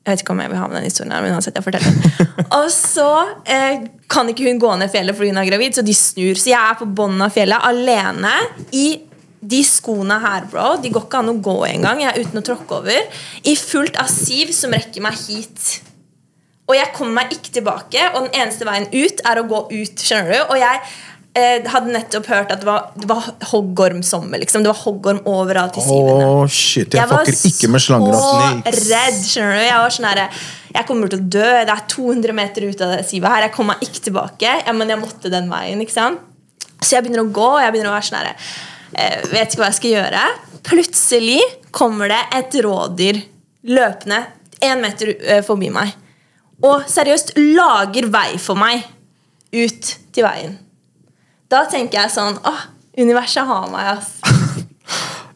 [0.00, 1.92] Jeg vet ikke om jeg vil ha med den historien her, men uansett, jeg forteller
[1.92, 2.28] den.
[2.56, 5.94] Og så eh, kan ikke hun gå ned fjellet fordi hun er gravid, så de
[5.94, 6.40] snur.
[6.40, 8.32] Så jeg er på bunnen av fjellet alene
[8.72, 8.86] i
[9.40, 12.02] de skoene her, bro, de går ikke an å gå engang.
[12.04, 13.20] Jeg uten å tråkke over.
[13.48, 15.78] I fullt av siv som rekker meg hit.
[16.68, 20.04] Og jeg kommer meg ikke tilbake, og den eneste veien ut er å gå ut.
[20.04, 20.52] skjønner du?
[20.52, 20.82] Og jeg
[21.40, 24.44] eh, hadde nettopp hørt at det var, det var hoggormsommer.
[24.44, 24.62] Liksom.
[24.62, 26.30] Det var hoggorm overalt i sivene.
[26.36, 26.94] Åh, shit.
[27.00, 28.14] Jeg var fucker ikke med slanger.
[28.20, 28.76] ass.
[28.76, 29.20] så redd.
[29.24, 29.66] skjønner du?
[29.66, 30.26] Jeg var sånn herre
[30.76, 31.52] Jeg kommer til å dø.
[31.66, 33.48] Det er 200 meter ut av det sivet her.
[33.48, 34.58] Jeg kommer meg ikke tilbake.
[34.66, 35.80] Ja, men jeg måtte den veien.
[35.80, 36.28] ikke sant?
[36.80, 38.36] Så jeg begynner å gå, og jeg begynner å være sånn herre
[38.92, 40.22] Vet ikke hva jeg skal gjøre.
[40.66, 41.40] Plutselig
[41.74, 43.20] kommer det et rådyr
[43.70, 44.24] løpende
[44.64, 45.92] én meter eh, forbi meg.
[46.64, 48.84] Og seriøst lager vei for meg
[49.54, 50.58] ut til veien.
[51.50, 52.52] Da tenker jeg sånn Å,
[53.00, 54.10] universet har meg, ass.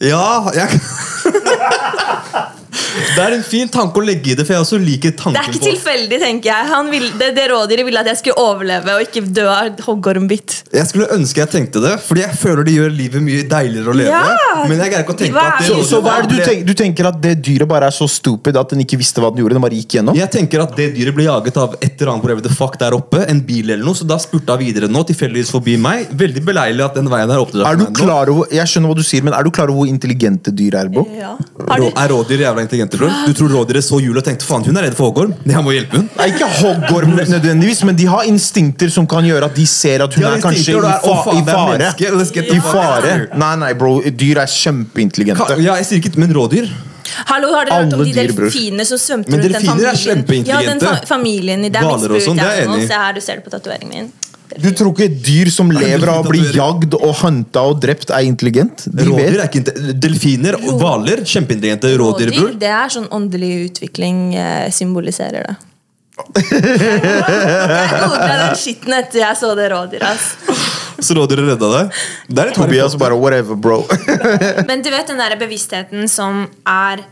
[0.05, 0.69] Ja, jeg
[2.95, 5.41] Det er en fin tanke å legge i det, for jeg også liker tanken på
[5.41, 6.69] Det er ikke på tilfeldig, tenker jeg.
[6.71, 10.57] Han vil, det, det rådyret ville at jeg skulle overleve og ikke dø av hoggormbitt.
[10.75, 13.97] Jeg skulle ønske jeg tenkte det, fordi jeg føler det gjør livet mye deiligere å
[13.99, 14.15] leve.
[14.15, 14.65] Ja!
[14.71, 15.73] Men jeg greier ikke å tenke at det det?
[15.73, 18.09] Så, så hva er det du, tenker, du tenker at det dyret bare er så
[18.11, 19.59] stupid at den ikke visste hva den gjorde?
[19.59, 20.19] Den bare gikk gjennom?
[20.19, 22.97] Jeg tenker at det dyret ble jaget av et eller annet whatever the fuck der
[22.97, 23.25] oppe.
[23.31, 26.13] En bil eller noe, så da spurta videre nå, tilfeldigvis forbi meg.
[26.25, 27.65] Veldig beleilig at den veien er åpnet.
[27.67, 29.91] Er du klar over, jeg skjønner hva du sier, men er du klar over hvor
[29.91, 31.07] intelligente dyr er, bro?
[31.19, 31.35] Ja.
[31.75, 33.11] Er rådyr jævla intelligente, bror?
[33.27, 35.33] Du tror rådyret så jul og tenkte faen, hun er redd for hoggorm?
[35.47, 36.09] Jeg må hjelpe hun.
[36.19, 40.15] Nei, ikke hoggorm nødvendigvis, men de har instinkter som kan gjøre at de ser at
[40.15, 41.93] hun er kanskje i, fa «Å, faen, i fare.
[42.19, 42.97] let's get I fare.
[42.97, 43.29] out of here».
[43.35, 44.01] Nei, nei, bro.
[44.03, 45.39] Dyr er kjempeintelligente.
[45.47, 46.69] Ka- Ja, jeg sier ikke, men rådyr?
[47.29, 48.49] hallo, har dere hørt om de dyr, bror.
[48.51, 50.47] delfinene som svømte rundt den er familien?
[50.49, 52.87] Ja, den fa familien i det er Hvaler og sånn, det er enig.
[52.89, 54.13] Se her, du ser det på tatoveringen min.
[54.61, 58.27] Du tror ikke dyr som lever av å bli jagd og hunta og drept, er
[58.29, 58.87] intelligent?
[58.87, 61.91] De Rådyr er ikke Delfiner og hvaler, kjempeintelligente.
[61.99, 62.53] Rådyr, bror.
[62.61, 65.57] det er sånn åndelig utvikling eh, symboliserer det.
[66.55, 70.07] jeg googla den skitten etter jeg så det rådyret.
[70.07, 70.85] ass.
[71.03, 72.05] Så rådyret redda deg?
[72.29, 73.81] Det er litt Tobias bare whatever, bro.
[74.69, 77.03] Men du vet den der bevisstheten som er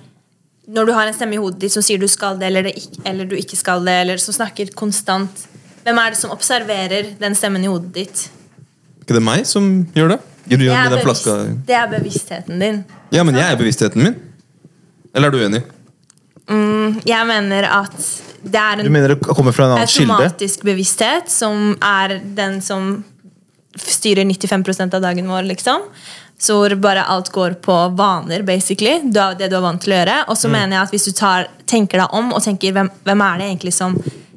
[0.72, 3.02] Når du har en stemme i hodet ditt som sier du skal det, eller, det
[3.08, 5.48] eller du ikke skal det, eller som snakker konstant
[5.82, 8.28] Hvem er det som observerer den stemmen i hodet ditt?
[9.02, 10.18] ikke det meg som gjør det?
[10.50, 11.28] Gjør Det er, den bevisst,
[11.68, 12.82] det er bevisstheten din.
[13.14, 14.16] Ja, men jeg er bevisstheten min.
[15.14, 15.62] Eller er du uenig?
[17.06, 17.94] Jeg mener at
[18.42, 20.10] det er Du en mener det kommer fra en annen kilde?
[20.10, 23.04] automatisk bevissthet som er den som
[23.78, 25.86] styrer 95% av dagen vår, liksom.
[26.42, 28.98] Så hvor bare alt går på vaner, basically.
[29.04, 30.16] Det du er vant til å gjøre.
[30.28, 33.22] Og så mener jeg at hvis du tar, tenker deg om og tenker hvem, hvem
[33.28, 33.94] er det egentlig som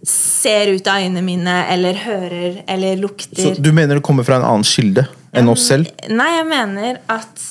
[0.09, 3.41] ser ut av øynene mine, eller hører, eller lukter.
[3.41, 5.89] Så du mener det kommer fra en annen kilde enn oss selv?
[6.09, 7.45] Nei, jeg mener at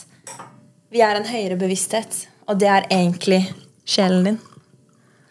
[0.95, 3.43] vi er en høyere bevissthet, og det er egentlig
[3.85, 4.39] sjelen din.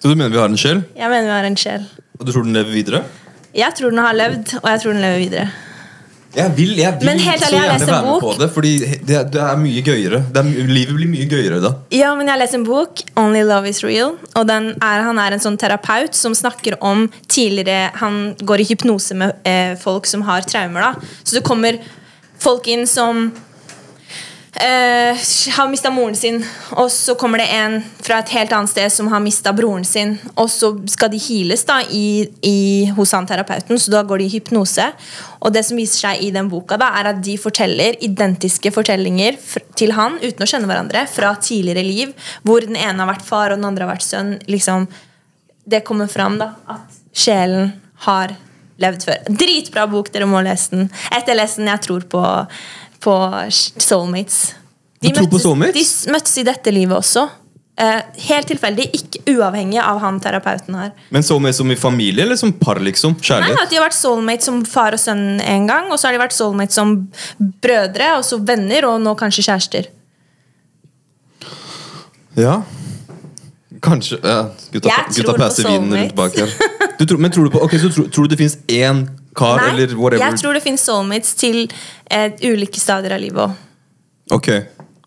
[0.04, 1.86] Så du mener vi har en sjel, Jeg mener vi har en sjel.
[2.20, 3.04] og du tror den lever videre?
[3.56, 5.48] Jeg tror den har levd, og jeg tror den lever videre.
[6.34, 8.72] Jeg vil, jeg vil så gjerne være med på det, fordi
[9.06, 10.24] det, det er mye gøyere.
[10.34, 11.74] Det er, livet blir mye gøyere da.
[11.94, 14.16] Ja, men jeg har lest en bok, 'Only Love Is Real'.
[14.34, 18.68] Og den er, Han er en sånn terapeut som snakker om tidligere Han går i
[18.72, 20.82] hypnose med eh, folk som har traumer.
[20.82, 20.94] da
[21.24, 21.78] Så det kommer
[22.40, 23.32] folk inn som
[24.56, 25.18] eh,
[25.58, 26.40] har mista moren sin,
[26.78, 30.16] og så kommer det en fra et helt annet sted som har mista broren sin,
[30.36, 32.58] og så skal de heales da i, i,
[32.98, 34.90] hos han terapeuten, så da går de i hypnose.
[35.44, 39.40] Og det som viser seg i den boka, da er at de forteller identiske fortellinger
[39.80, 42.14] til han uten å kjenne hverandre, fra tidligere liv,
[42.46, 44.38] hvor den ene har vært far og den andre har vært sønn.
[44.48, 44.88] liksom
[45.66, 47.72] Det kommer fram da at sjelen
[48.06, 48.36] har
[48.82, 49.28] levd før.
[49.30, 50.90] Dritbra bok, dere må lese den.
[51.14, 52.24] Etter lesen jeg tror på,
[53.04, 53.16] på
[53.52, 54.54] soulmates.
[55.04, 55.96] Du tror på soulmates?
[56.06, 57.28] De møttes i dette livet også.
[57.74, 60.92] Uh, helt tilfeldig, ikke uavhengig av han terapeuten her.
[61.12, 63.16] Men soulmates som i familie, eller som par, liksom?
[63.18, 63.64] Nei, Kjærlighet?
[63.66, 66.22] at De har vært soulmates som far og sønn en gang, og så har de
[66.22, 66.94] vært soulmates som
[67.66, 69.90] brødre, og så venner, og nå kanskje kjærester.
[72.38, 72.62] Ja.
[73.84, 74.38] Kanskje ja.
[74.72, 76.54] Gutta, gutta passer vinen rundt bak her.
[77.00, 79.02] Du tror, men tror du, på, okay, så tror, tror du det fins én
[79.36, 80.24] kar, Nei, eller whatever?
[80.26, 81.58] jeg tror det finnes soulmates til
[82.12, 83.52] eh, ulike stadier av livet òg.
[84.40, 84.50] Ok,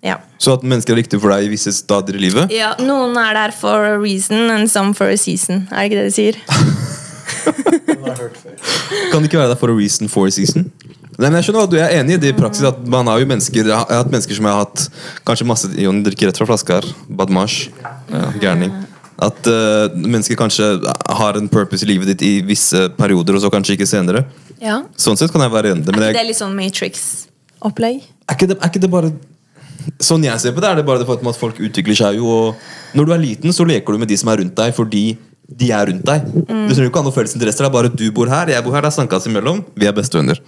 [0.07, 0.17] Ja.
[0.39, 2.51] Så at mennesker er riktig for deg i visse stadier i livet?
[2.55, 5.65] Ja, noen er der for a reason, and some for a season.
[5.73, 6.35] Er det ikke det de sier?
[9.11, 10.63] Kan det ikke være der for a reason for a season?
[11.17, 13.17] Nei, men jeg skjønner hva du er enig i det i praksis at man har
[13.23, 14.81] jo mennesker Jeg har jeg har hatt mennesker som jeg har hatt
[15.25, 16.87] Kanskje masse Jon drikker rett fra flaska her.
[17.09, 17.71] Badmash.
[18.13, 18.73] Ja, gærning.
[19.23, 20.67] At uh, mennesker kanskje
[21.21, 24.27] har en purpose i livet ditt i visse perioder, og så kanskje ikke senere.
[24.61, 24.83] Ja.
[25.01, 25.87] Sånn sett kan jeg være enig.
[25.89, 28.05] Er ikke ikke det litt sånn Matrix-opplegg?
[28.27, 29.15] er, er ikke det bare
[30.03, 32.27] Sånn jeg ser på det, er det bare det faktum at folk utvikler seg jo.
[32.27, 35.05] Og når du er liten, så leker du med de som er rundt deg, fordi
[35.47, 36.25] de er rundt deg.
[36.27, 37.63] Du trenger ikke ha noen felles interesser.
[37.63, 39.63] Det er bare du bor her, jeg bor her, det er sandkasse imellom.
[39.79, 40.41] Vi er bestevenner.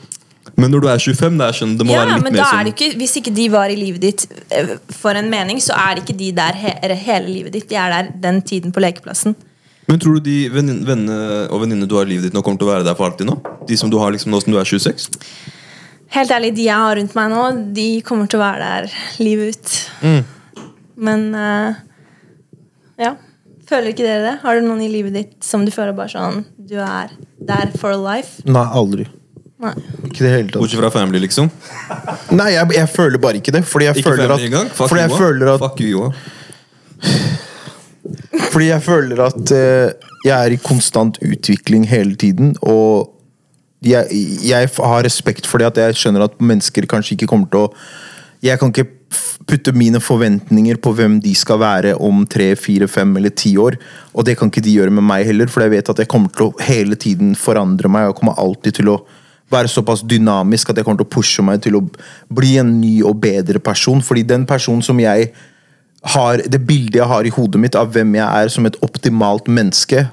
[0.58, 2.40] Men når du er 25, det er sånn, det må Ja, være litt men mer
[2.40, 5.28] da er sånn det ikke, Hvis ikke de var i livet ditt eh, for en
[5.30, 6.72] mening, så er det ikke de der he
[7.04, 7.68] hele livet ditt.
[7.70, 9.36] De er der den tiden på lekeplassen.
[9.88, 11.14] Men tror du de vennene
[11.48, 13.30] og venninnene du har i livet ditt nå, kommer til å være der for alltid
[13.30, 13.38] nå?
[13.70, 15.06] De som du har liksom nå som du er 26?
[16.12, 17.44] Helt ærlig, de jeg har rundt meg nå,
[17.76, 19.78] de kommer til å være der livet ut.
[20.02, 20.66] Mm.
[21.08, 21.78] Men uh,
[23.00, 23.14] ja.
[23.68, 24.34] Føler ikke dere det?
[24.42, 27.92] Har du noen i livet ditt som du føler bare sånn Du er der for
[28.00, 28.40] life?
[28.48, 29.04] Nei, aldri.
[29.58, 29.74] Nei.
[30.06, 30.60] Ikke det hele tatt.
[30.60, 31.48] Bortsett fra family, liksom?
[32.38, 33.64] Nei, jeg, jeg føler bare ikke det.
[33.66, 34.68] Fordi jeg Ikke føler at, engang?
[34.70, 36.12] Fuck fordi jeg you, føler at Fuck you,
[38.52, 43.14] Fordi jeg føler at uh, jeg er i konstant utvikling hele tiden, og
[43.82, 44.06] jeg,
[44.42, 47.72] jeg har respekt for det at jeg skjønner at mennesker kanskje ikke kommer til å
[48.42, 48.88] Jeg kan ikke
[49.48, 53.78] putte mine forventninger på hvem de skal være om tre, fire, fem eller ti år.
[54.14, 56.30] Og det kan ikke de gjøre med meg heller, for jeg vet at jeg kommer
[56.34, 58.10] til å hele tiden forandre meg.
[58.10, 58.98] Og kommer alltid til å
[59.50, 61.84] være såpass dynamisk at jeg kommer til å pushe meg til å
[62.34, 64.02] bli en ny og bedre person.
[64.04, 65.30] Fordi den personen som jeg
[66.14, 69.48] har, det bildet jeg har i hodet mitt av hvem jeg er som et optimalt
[69.50, 70.06] menneske,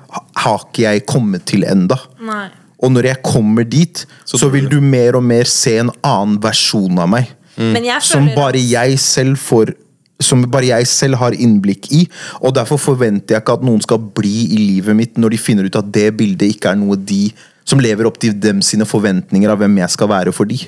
[0.45, 1.99] har ikke jeg kommet til enda.
[2.19, 2.47] Nei.
[2.83, 6.39] Og når jeg kommer dit, Så så, vil du- mer og mer se en annen
[6.39, 7.27] versjon av meg.
[7.57, 8.01] Mm.
[8.01, 9.73] Som bare jeg selv får
[10.19, 12.07] som bare jeg selv har innblikk i.
[12.41, 15.67] Og derfor forventer jeg ikke at noen skal bli i livet mitt når de finner
[15.67, 17.33] ut at det bildet ikke er noe de
[17.65, 20.59] som lever opp til dem sine forventninger av hvem jeg skal være for de.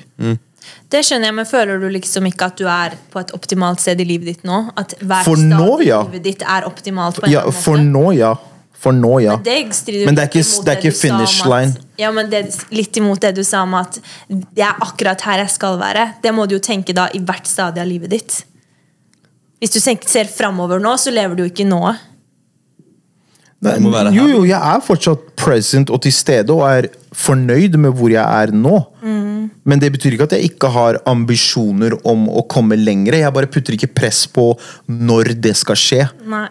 [0.90, 4.00] Det skjønner jeg, men føler du liksom ikke at du er på et optimalt sted
[4.02, 4.64] i livet ditt nå?
[4.76, 6.02] At hver For stad nå, i ja.
[6.04, 7.92] livet ditt er optimalt på en Ja, for måte?
[7.94, 8.34] nå, ja.
[8.78, 9.34] For nå, ja.
[9.34, 11.72] Men det Men det er ikke- det er ikke finish line.
[11.74, 11.84] at-.
[11.98, 15.38] Ja, men det er litt imot det du sa om at det er akkurat her
[15.38, 16.14] jeg skal være.
[16.22, 18.44] Det må du jo tenke da i hvert stadie av livet ditt.
[19.60, 21.96] Hvis du ser framover nå, så lever du jo ikke nå.
[23.60, 27.94] Nei, Det jo, jo, jeg er fortsatt present og til stede og er fornøyd med
[27.96, 28.80] hvor jeg er nå.
[29.02, 29.48] Mm.
[29.68, 33.20] Men det betyr ikke at jeg ikke har ambisjoner om å komme lenger.
[33.20, 34.50] Jeg bare putter ikke press på
[34.90, 36.06] når det skal skje.
[36.28, 36.48] Nei.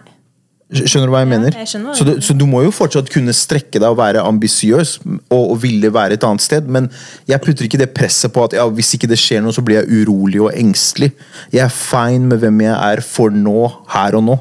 [0.67, 1.55] Skjønner du hva jeg mener?
[1.55, 4.97] jeg så, du du, så du må jo fortsatt kunne strekke deg og være ambisiøs
[5.05, 6.89] og, og ville være et annet sted, men
[7.29, 9.79] jeg putter ikke det presset på at ja, hvis ikke det skjer noe, så blir
[9.79, 11.13] jeg urolig og engstelig.
[11.55, 13.61] Jeg er fine med hvem jeg er for nå,
[13.95, 14.37] her og nå.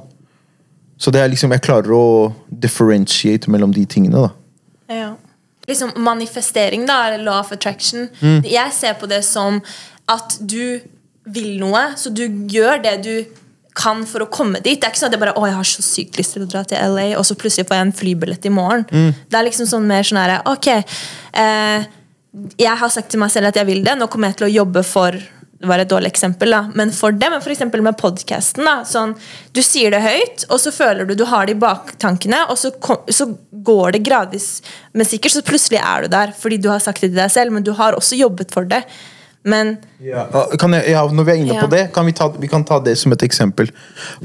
[0.99, 4.27] Så det er liksom, jeg klarer å differentiate mellom de tingene.
[4.27, 4.97] da.
[4.97, 5.15] Ja.
[5.69, 8.09] Liksom manifestering, da, eller law of attraction.
[8.21, 8.45] Mm.
[8.49, 9.61] Jeg ser på det som
[10.09, 10.81] at du
[11.27, 13.15] vil noe, så du gjør det du
[13.77, 14.79] kan for å komme dit.
[14.81, 16.49] Det er ikke sånn at jeg bare, å, jeg har så sykt lyst til å
[16.49, 18.87] dra til LA, og så plutselig får jeg en flybillett i morgen.
[18.89, 19.11] Mm.
[19.29, 20.71] Det er liksom sånn mer sånn herre ok,
[21.43, 21.89] eh,
[22.61, 24.55] jeg har sagt til meg selv at jeg vil det, nå kommer jeg til å
[24.55, 25.17] jobbe for
[25.57, 26.67] det var et dårlig eksempel, da.
[26.77, 27.31] men for det.
[27.33, 27.63] Men f.eks.
[27.73, 28.67] med podkasten.
[28.85, 29.15] Sånn,
[29.57, 32.75] du sier det høyt, og så føler du du har det i baktankene, og så,
[32.85, 33.31] kom, så
[33.67, 34.61] går det gradvis,
[34.93, 37.57] men sikkert så plutselig er du der fordi du har sagt det til deg selv,
[37.57, 38.83] men du har også jobbet for det.
[39.47, 40.27] Men Ja,
[40.59, 41.63] kan jeg, ja, når vi er inne Ja.
[41.65, 43.71] på det, kan vi, ta, vi kan ta det som et eksempel.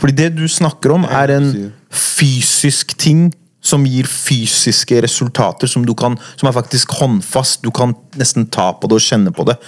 [0.02, 3.30] Fordi det du snakker om, er en fysisk ting
[3.62, 7.62] som gir fysiske resultater som, du kan, som er faktisk håndfast.
[7.62, 9.60] Du kan nesten ta på det og kjenne på det.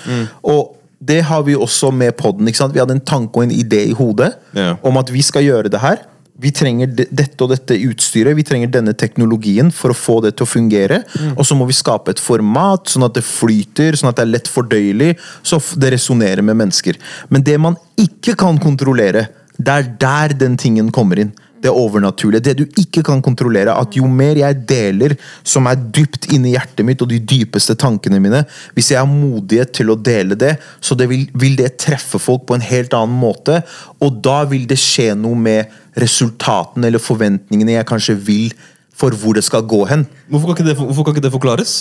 [0.50, 0.74] Og
[1.04, 2.16] det har vi også med
[2.56, 2.74] sant?
[2.74, 4.78] Vi hadde en tanke og en idé i hodet Ja.
[4.84, 5.98] om at vi skal gjøre det her.
[6.40, 10.46] Vi trenger dette og dette utstyret, vi trenger denne teknologien for å få det til
[10.46, 11.04] å fungere.
[11.38, 14.32] Og så må vi skape et format, sånn at det flyter, sånn at det er
[14.34, 16.98] lett fordøyelig, så det resonnerer med mennesker.
[17.30, 19.28] Men det man ikke kan kontrollere,
[19.60, 21.34] det er der den tingen kommer inn.
[21.64, 22.44] Det overnaturlige.
[22.44, 23.76] Det du ikke kan kontrollere.
[23.80, 25.16] At jo mer jeg deler
[25.48, 28.44] som er dypt inni hjertet mitt og de dypeste tankene mine,
[28.76, 32.44] hvis jeg har modighet til å dele det, så det vil, vil det treffe folk
[32.50, 33.62] på en helt annen måte.
[34.04, 38.54] Og da vil det skje noe med resultatene eller forventningene jeg kanskje vil
[38.94, 40.08] for hvor det skal gå hen.
[40.30, 41.76] Hvorfor kan ikke det, kan ikke det forklares?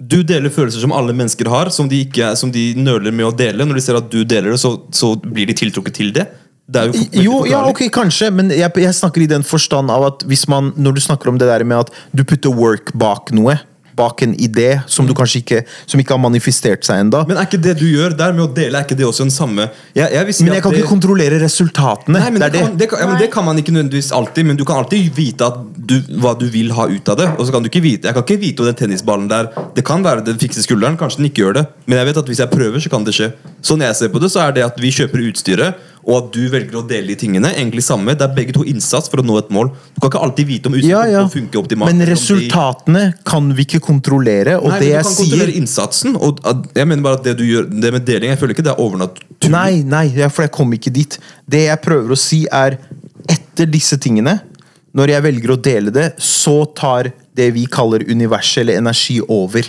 [0.00, 3.34] Du deler følelser som alle mennesker har, som de, ikke, som de nøler med å
[3.36, 3.66] dele.
[3.68, 6.26] Når de ser at du deler det, så, så blir de tiltrukket til det.
[6.72, 10.08] Det er jo Jo, ja, ok, kanskje, men jeg, jeg snakker i den forstand av
[10.12, 13.32] at hvis man, når du snakker om det der med at du putter work bak
[13.36, 13.58] noe,
[13.96, 17.42] bak en idé som du kanskje ikke, som ikke har manifestert seg enda, men, Men
[17.42, 19.68] er ikke det du gjør der med å dele, er ikke det også en samme
[19.96, 22.18] Jeg, jeg, si Men jeg at kan det, ikke kontrollere resultatene.
[22.18, 22.88] Nei, men det det, kan, det.
[22.90, 25.60] kan, ja, men det kan man ikke nødvendigvis alltid, men du kan alltid vite at
[25.76, 27.28] du, hva du vil ha ut av det.
[27.36, 29.84] Og så kan du ikke vite Jeg kan ikke vite om den tennisballen der Det
[29.86, 31.66] kan være den fikse skulderen, kanskje den ikke gjør det.
[31.86, 33.32] Men jeg vet at hvis jeg prøver, så kan det skje.
[33.64, 36.40] Sånn jeg ser på det, så er det at vi kjøper utstyret, og at du
[36.50, 37.52] velger å dele de tingene.
[37.54, 38.14] Egentlig samme.
[38.18, 39.68] Det er begge to innsats for å nå et mål.
[39.94, 41.22] Du kan ikke alltid vite om utstyret Ja, ja.
[41.30, 41.94] funker optimalt.
[41.94, 46.16] Men resultatene de- kan vi ikke kontrollere, og Nei, det jeg du kan kontrollere innsatsen.
[46.16, 46.40] Og
[46.74, 48.82] jeg mener bare at det du gjør Det med deling, jeg føler ikke det er
[48.82, 49.50] overnaturlig.
[49.50, 51.18] Nei, nei, for jeg kom ikke dit.
[51.48, 52.78] Det jeg prøver å si, er
[53.28, 54.40] etter disse tingene,
[54.94, 59.62] når jeg velger å dele det, så tar det vi kaller universet eller energi over.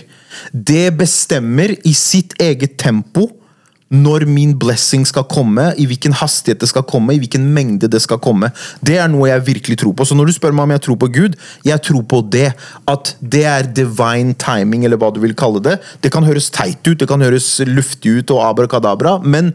[0.52, 3.30] Det bestemmer i sitt eget tempo
[3.92, 8.00] når min blessing skal komme, i hvilken hastighet det skal komme, i hvilken mengde det
[8.02, 8.50] skal komme.
[8.84, 10.06] Det er noe jeg virkelig tror på.
[10.08, 12.50] Så når du spør meg om jeg tror på Gud, jeg tror på det.
[12.90, 15.78] At det er divine timing, eller hva du vil kalle det.
[16.02, 19.52] Det kan høres teit ut, det kan høres luftig ut og abrakadabra, men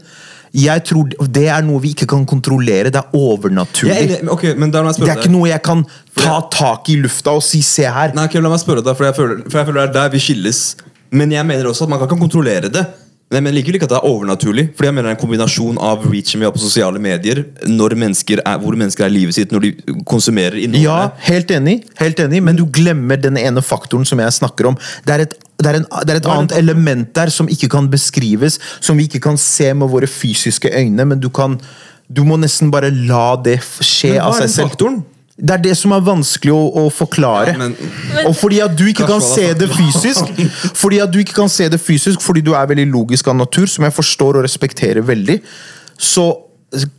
[0.56, 2.90] jeg tror det er noe vi ikke kan kontrollere.
[2.90, 4.16] Det er overnaturlig.
[4.18, 5.84] Er da må jeg det er er ikke noe jeg kan
[6.18, 8.14] ta tak i lufta og si 'se her'.
[8.14, 10.10] Nei, okay, la meg spørre deg, for jeg, føler, for jeg føler det er der
[10.10, 10.76] vi skilles.
[11.12, 12.86] Men jeg mener også at man kan ikke kontrollere det.
[13.30, 14.62] Men jeg mener likevel ikke at det er overnaturlig.
[14.74, 17.44] Fordi jeg mener det er en kombinasjon av reachen vi har på sosiale medier,
[18.02, 19.70] mennesker er, hvor mennesker er i livet sitt når de
[20.10, 20.82] konsumerer innholdet.
[20.82, 24.78] Ja, helt enig, helt enig, men du glemmer den ene faktoren som jeg snakker om.
[25.06, 27.70] Det er et, det er en, det er et er annet element der som ikke
[27.70, 31.60] kan beskrives, som vi ikke kan se med våre fysiske øyne, men du kan
[32.10, 34.70] Du må nesten bare la det skje Men hva av er seg den selv.
[34.72, 34.96] faktoren?
[35.40, 37.54] Det er det som er vanskelig å, å forklare.
[37.54, 37.76] Ja, men-
[38.26, 40.28] og fordi at du ikke kan se det fysisk,
[40.82, 43.66] fordi at du ikke kan se det fysisk, fordi du er veldig logisk av natur,
[43.66, 45.40] som jeg forstår og respekterer veldig,
[45.98, 46.28] så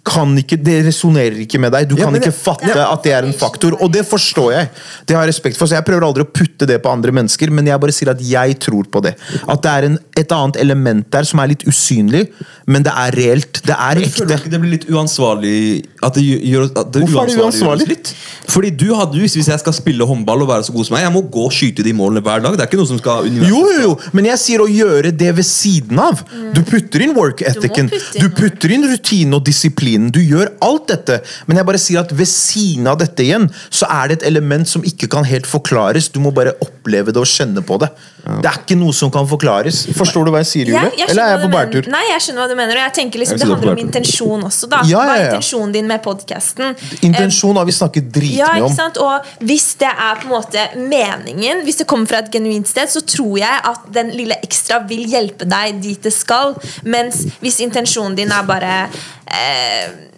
[0.03, 1.87] kan ikke, det resonnerer ikke med deg.
[1.87, 4.51] Du Ja, kan men ikke det- fatte at det er en faktor, og det forstår
[4.51, 4.69] jeg.
[5.07, 7.49] Det har jeg respekt for, så Jeg prøver aldri å putte det på andre mennesker,
[7.49, 9.15] men jeg bare sier at jeg tror på det.
[9.47, 12.27] At det er en, et annet element der som er litt usynlig,
[12.67, 13.61] men det er reelt.
[13.63, 14.11] Det er ekte.
[14.25, 17.37] Føler du ikke det blir litt uansvarlig At det gjør at det Hvorfor er det
[17.37, 17.87] uansvarlig?
[17.87, 18.13] Litt?
[18.47, 21.03] Fordi du hadde jo, Hvis jeg skal spille håndball og være så god som meg,
[21.05, 22.51] jeg må gå og skyte de målene hver dag.
[22.57, 25.31] Det er ikke noe som skal Jo, jo, jo, men jeg sier å gjøre det
[25.35, 26.23] ved siden av.
[26.53, 30.09] Du putter inn work ethicen, du putter inn rutine og disiplinen.
[30.11, 31.19] Du gjør alt dette.
[31.47, 34.67] Men jeg bare sier at ved siden av dette igjen, så er det et element
[34.67, 36.09] som ikke kan helt forklares.
[36.09, 37.91] Du må bare oppleve det og kjenne på det.
[38.21, 39.83] Det er ikke noe som kan forklares.
[39.97, 41.07] Forstår du hva jeg sier, Julie?
[41.07, 41.87] Eller er jeg på bærtur?
[41.91, 42.77] Nei, jeg skjønner hva du mener.
[42.77, 44.69] Og jeg tenker liksom, Jeg Det er handler om intensjon også.
[44.69, 46.75] da Ja, Hva ja, er intensjonen din med podkasten?
[47.01, 48.97] Intensjon har vi snakket Ja, ikke sant?
[49.01, 52.89] Og hvis det er på en måte meningen, hvis det kommer fra et genuint sted,
[52.91, 56.55] så tror jeg at den lille ekstra vil hjelpe deg dit det skal.
[56.83, 58.75] Mens hvis intensjonen din er bare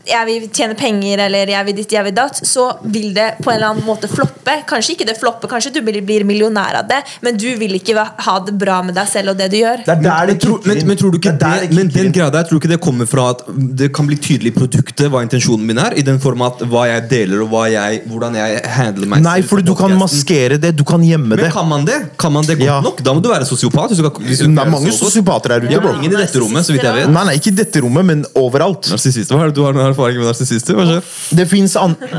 [0.03, 3.51] jeg vil tjene penger eller jeg vil ditt, jeg vil datt, så vil det på
[3.51, 4.57] en eller annen måte floppe.
[4.67, 8.03] Kanskje ikke det flopper, kanskje du blir, blir millionær av det, men du vil ikke
[8.25, 9.85] ha det bra med deg selv og det du gjør.
[9.85, 12.27] Det er der det Tror, men, men tror du ikke Det det, men den greia
[12.33, 13.43] der Tror du ikke det kommer fra at
[13.79, 15.93] det kan bli tydelig i produktet hva intensjonen min er?
[15.95, 19.37] I den form at hva jeg deler og hva jeg, hvordan jeg handler meg Nei,
[19.47, 20.73] for du kan maskere det.
[20.75, 21.45] Du kan gjemme det.
[21.47, 21.99] Men kan man det?
[22.19, 22.79] Kan man det godt Ja.
[22.83, 22.99] nok?
[23.05, 23.93] Da må du være sosiopat.
[23.93, 25.93] Hvis du skal, hvis du Det er mange sosiopater her ute, bro.
[25.93, 27.13] men ingen i dette rommet, så vidt jeg vet.
[27.13, 28.89] Nei, nei, ikke i dette rommet, men overalt.
[29.03, 30.77] Narsissister, Hva er det du har erfaring med narsissister?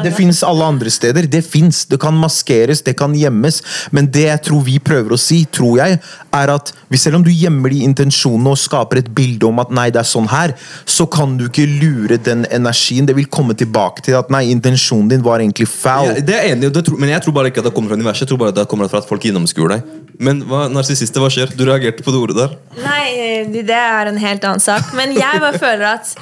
[0.04, 1.28] Det fins alle andre steder.
[1.30, 1.84] Det fins.
[1.88, 3.62] Det kan maskeres, det kan gjemmes.
[3.92, 6.00] Men det jeg tror vi prøver å si, tror jeg,
[6.34, 9.72] er at hvis selv om du gjemmer de intensjonene og skaper et bilde om at
[9.74, 10.54] nei, det er sånn her,
[10.86, 13.08] så kan du ikke lure den energien.
[13.08, 16.12] Det vil komme tilbake til at nei, intensjonen din var egentlig foul.
[16.12, 18.00] Ja, det er enig, det tror, men jeg tror bare ikke at det kommer fra
[18.00, 18.26] universet.
[18.26, 19.92] Jeg tror bare at det kommer fra at folk gjennomskuer deg.
[20.22, 21.50] Men hva, narsissister, hva skjer?
[21.58, 22.52] Du reagerte på det ordet der.
[22.84, 24.92] Nei, det er en helt annen sak.
[24.94, 26.12] Men jeg bare føler at,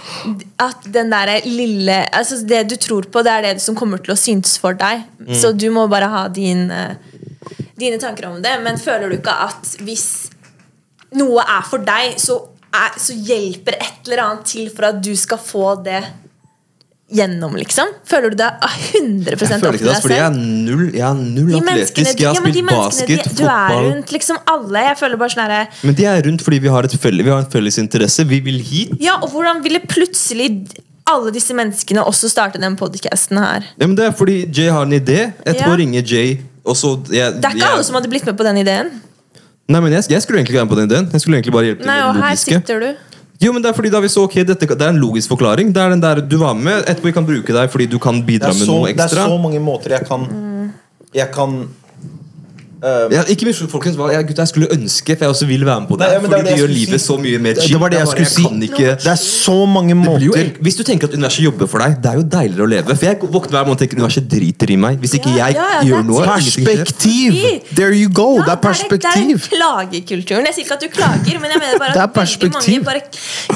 [0.64, 4.14] at den der lille Altså Det du tror på, det er det som kommer til
[4.14, 5.04] å synes for deg.
[5.38, 6.96] Så du må bare ha din, eh,
[7.78, 8.56] dine tanker om det.
[8.64, 10.06] Men føler du ikke at hvis
[11.18, 12.38] noe er for deg, så,
[12.72, 16.02] er, så hjelper et eller annet til for at du skal få det
[17.12, 17.90] gjennom, liksom?
[18.08, 20.36] Føler du det deg 100 Jeg føler opp ikke til det, deg fordi jeg er
[20.36, 20.46] selv?
[20.68, 22.20] null, jeg er null atletisk.
[22.22, 24.84] Jeg har spilt ja, basket, de, du er fotball rundt liksom alle.
[24.86, 27.34] Jeg føler bare sånn herre Men de er rundt fordi vi har, et felle, vi
[27.34, 28.24] har en felles interesse.
[28.30, 28.94] Vi vil hit.
[29.04, 30.48] Ja, og hvordan ville plutselig
[31.12, 33.66] alle disse menneskene også starte den podcasten her?
[33.76, 35.20] Ja, men det er fordi Jay har en idé.
[35.44, 35.76] Etterpå Ja.
[35.82, 38.46] ringer Jay, og så jeg, Det er ikke jeg, alle som hadde blitt med på
[38.46, 38.92] den ideen.
[39.72, 41.08] Nei, men jeg, jeg skulle egentlig ikke være med på den ideen.
[41.12, 42.90] Jeg skulle egentlig bare hjelpe Nei, og her sitter du.
[43.42, 45.72] Jo, men det er fordi da vi så ok, dette, Det er en logisk forklaring.
[45.74, 46.84] Det er den der du var med.
[46.86, 49.08] Etterpå vi kan bruke deg fordi du kan bidra så, med noe ekstra.
[49.10, 50.28] det er så mange måter jeg kan
[51.12, 51.56] Jeg kan
[52.82, 53.96] Ja, ikke misforstå, folkens.
[53.98, 56.06] Hva, jeg, gutta, jeg skulle ønske, for jeg også vil være med på det.
[56.08, 57.06] Nei, ja, fordi det det, gjør livet si.
[57.06, 57.74] så mye mer chill.
[57.74, 58.66] det var det jeg bare, skulle si.
[58.68, 62.10] Ikke, Det er så mange måter hvis du tenker at universet jobber for deg, det
[62.10, 62.96] er jo deiligere å leve.
[62.96, 64.98] For jeg våkner hver morgen og tenker universet driter i meg.
[65.02, 66.24] Hvis ikke Ja, jeg ja, ja, gjør noe.
[66.26, 67.38] Perspektiv!
[67.72, 68.28] There you go!
[68.38, 69.46] Ja, Det er perspektiv!
[69.46, 70.48] Det er klagekulturen.
[70.50, 73.02] Jeg sier ikke at du klager, men jeg mener bare at veldig mange bare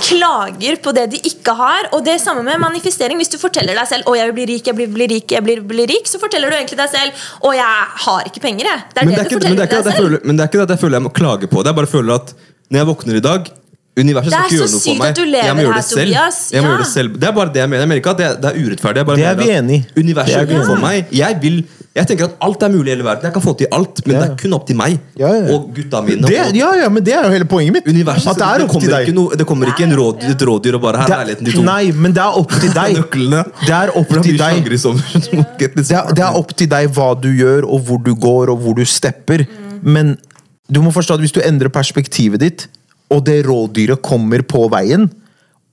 [0.07, 1.91] klager på det de ikke har.
[1.97, 3.19] Og det er samme med manifestering.
[3.21, 5.43] Hvis du forteller deg selv 'Å, jeg vil bli rik, jeg blir, blir rik, jeg
[5.43, 7.75] blir, blir rik', så forteller du egentlig deg selv 'Å, jeg
[8.07, 8.81] har ikke penger', jeg.
[8.95, 10.43] Det er Men det, er, ikke, men, det er ikke at jeg føler, men det
[10.45, 11.71] er ikke det at jeg føler jeg må klage på det.
[11.73, 12.35] Jeg bare føler at
[12.71, 13.53] når jeg våkner i dag
[13.97, 15.09] Universet Det er skal ikke så gjøre noe for sykt meg.
[15.09, 16.11] at du lever jeg må gjøre her, det selv.
[16.13, 16.39] Tobias.
[16.53, 16.73] Jeg må Ja.
[16.73, 17.13] gjøre det selv.
[17.21, 17.81] Det er bare det jeg mener.
[17.81, 18.99] Jeg mener ikke at det, det er urettferdig.
[19.01, 20.01] Jeg bare Det er mener vi at enig i.
[20.03, 21.07] Universet er gjør noe for meg.
[21.17, 21.57] Jeg vil
[21.97, 23.25] jeg tenker at alt er mulig i hele verden.
[23.25, 24.21] Jeg kan få til alt, men Ja.
[24.21, 25.55] det er kun opp til meg Ja, ja.
[25.55, 26.27] og gutta mine.
[26.29, 27.87] det, og ja, ja, men det er jo hele poenget mitt.
[27.89, 28.29] universet.
[28.29, 29.07] At det er opp til kommer deg.
[29.09, 31.51] ikke noe, det kommer ikke en råd, et rådyr og bare her er leiligheten de
[31.51, 31.65] din tom.
[31.65, 32.95] nei, men det er opp til deg.
[33.67, 34.63] Det er opp til deg.
[35.59, 38.59] Det er, det er opp til deg hva du gjør, og hvor du går, og
[38.63, 39.47] hvor du stepper.
[39.83, 40.17] Men
[40.71, 42.67] du må forstå at hvis du endrer perspektivet ditt,
[43.11, 45.09] og det rådyret kommer på veien,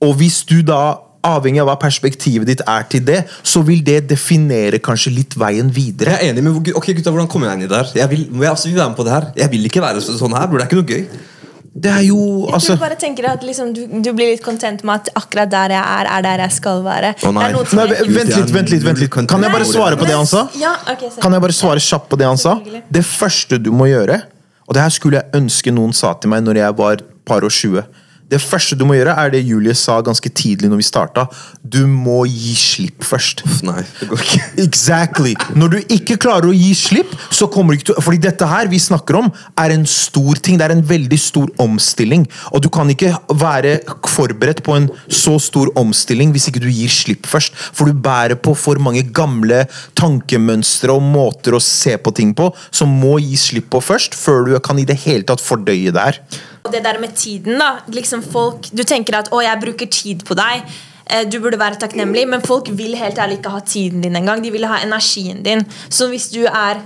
[0.04, 4.02] og hvis du da Avhengig av hva perspektivet ditt er til det, så vil det
[4.10, 6.18] definere kanskje litt veien videre.
[6.18, 7.92] Jeg er enig, men ok gutta, hvordan kommer jeg inn i det her?
[8.02, 9.30] Jeg vil, jeg altså, vil være med på det her.
[9.44, 10.60] Jeg vil ikke være sånn her, bror.
[10.60, 11.30] Det er ikke noe gøy.
[11.74, 12.46] Det er jo altså...
[12.46, 15.50] Jeg altså tror bare tenker at liksom, du, du blir litt content med at akkurat
[15.50, 17.14] der jeg er, er der jeg skal være.
[17.26, 17.48] Oh, nei.
[17.48, 18.84] Det er noe Nei, Vent litt, vent litt.
[18.84, 20.44] vent litt Kan jeg bare svare på det han sa?
[20.60, 21.10] Ja, okay.
[21.18, 22.54] Kan jeg bare svare kjapt på det han sa?
[22.94, 24.20] Det første du må gjøre,
[24.68, 27.52] og det her skulle jeg ønske noen sa til meg når jeg var par og
[27.52, 27.82] 20
[28.30, 31.26] Det første du må gjøre, er det Julie sa ganske tidlig når vi starta.
[31.60, 33.42] Du må gi slipp først.
[33.66, 34.46] Nei, det går ikke.
[34.64, 35.34] Exactly.
[35.58, 38.70] Når du ikke klarer å gi slipp, så kommer du ikke til Fordi dette her
[38.72, 39.28] vi snakker om,
[39.60, 40.58] er en stor ting.
[40.60, 42.24] Det er en veldig stor omstilling.
[42.52, 43.76] Og du kan ikke være
[44.14, 47.54] forberedt på en så stor omstilling hvis ikke du gir slipp først.
[47.76, 49.64] For du bærer på for mange gamle
[50.00, 54.48] tankemønstre og måter å se på ting på som må gi slipp på først, før
[54.48, 56.20] du kan i det hele tatt fordøye det her.
[56.64, 57.78] Og det der med tiden, da.
[57.92, 60.62] Liksom folk, du tenker at 'å, jeg bruker tid på deg'.
[61.06, 64.42] Eh, Du burde være takknemlig, men folk vil helt ærlig ikke ha tiden din engang.
[64.42, 65.66] De vil ha energien din.
[65.90, 66.80] Så hvis du er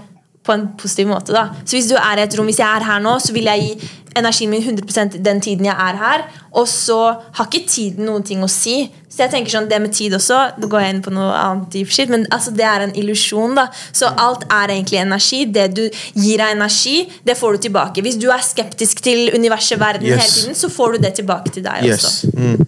[0.48, 2.87] på en positiv måte da Så hvis du er i et rom, hvis jeg er
[2.88, 6.22] her nå, så vil jeg gi energien min 100% den tiden jeg er her.
[6.58, 6.96] Og så
[7.37, 8.88] har ikke tiden noen ting å si.
[9.12, 11.68] Så jeg tenker sånn, det med tid også Da går jeg inn på noe annet
[11.74, 13.54] deep shit, men altså, det er en illusjon.
[13.58, 15.44] da Så alt er egentlig energi.
[15.54, 15.84] Det du
[16.14, 16.96] gir av energi,
[17.28, 18.02] det får du tilbake.
[18.02, 20.18] Hvis du er skeptisk til universet, verden Yes.
[20.24, 22.04] hele tiden, så får du det tilbake til deg Yes.
[22.24, 22.66] også.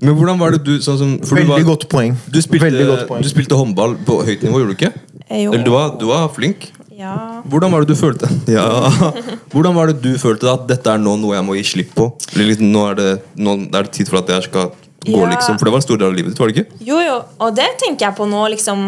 [0.00, 2.16] Men hvordan var det du sånn som, for du Veldig var, godt poeng.
[2.30, 3.22] Du spilte, Veldig godt poeng.
[3.22, 4.92] du spilte håndball på høyt nivå, gjorde du ikke?
[5.28, 5.52] Eh, jo.
[5.52, 6.68] Eller du var, du var flink.
[6.98, 7.14] Ja.
[7.46, 8.26] Hvordan var det du følte
[8.58, 8.66] Ja.
[9.52, 12.08] Hvordan var det du følte at dette er nå noe jeg må gi slipp på?
[12.34, 14.72] Liksom, nå, er det, nå er det tid for at jeg skal
[15.06, 15.28] gå, Ja.
[15.30, 15.56] liksom.
[15.60, 16.80] For det var en stor del av livet ditt, var det ikke?
[16.88, 18.42] Jo, jo, og det tenker jeg på nå.
[18.56, 18.82] Liksom,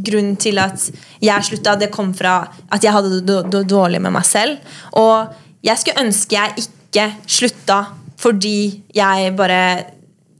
[0.00, 0.86] grunnen til at
[1.20, 2.38] jeg slutta, det kom fra
[2.72, 4.56] at jeg hadde det då- då- dårlig med meg selv.
[4.96, 5.28] Og
[5.62, 7.82] jeg skulle ønske jeg ikke slutta
[8.20, 9.60] fordi jeg bare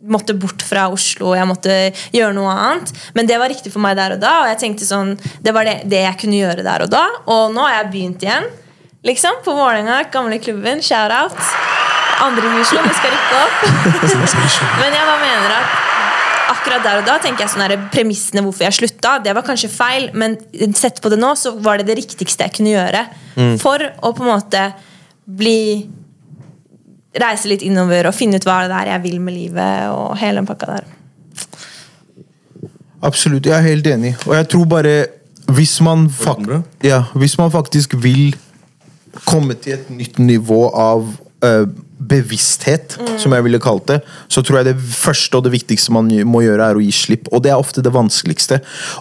[0.01, 1.75] måtte bort fra Oslo, jeg måtte
[2.15, 2.93] gjøre noe annet.
[3.17, 5.69] Men det var riktig for meg der og da, og jeg tenkte sånn, det var
[5.69, 7.05] det, det jeg kunne gjøre der og da.
[7.29, 8.49] Og nå har jeg begynt igjen.
[9.07, 10.83] Liksom, På Vålerenga, gamle klubben.
[10.85, 11.37] Shout-out.
[12.21, 13.63] Andre divisjon, vi skal rykke opp.
[14.83, 15.79] Men jeg bare mener at
[16.51, 19.71] akkurat der og da tenker jeg sånn her, premissene hvorfor jeg slutta, det var kanskje
[19.73, 20.35] feil, men
[20.77, 23.05] sett på det nå, så var det det riktigste jeg kunne gjøre.
[23.63, 24.65] For å på en måte
[25.25, 25.87] bli
[27.19, 30.43] Reise litt innover og finne ut hva det er jeg vil med livet, og hele
[30.43, 30.85] den pakka der.
[33.03, 34.15] Absolutt, jeg er helt enig.
[34.29, 34.95] Og jeg tror bare
[35.51, 36.45] hvis man, fak
[36.85, 38.37] ja, hvis man faktisk vil
[39.27, 41.09] komme til et nytt nivå av
[41.43, 41.65] uh,
[41.99, 43.99] bevissthet, som jeg ville kalt det,
[44.29, 47.29] så tror jeg det første og det viktigste man må gjøre, er å gi slipp.
[47.35, 48.61] Og det er ofte det vanskeligste.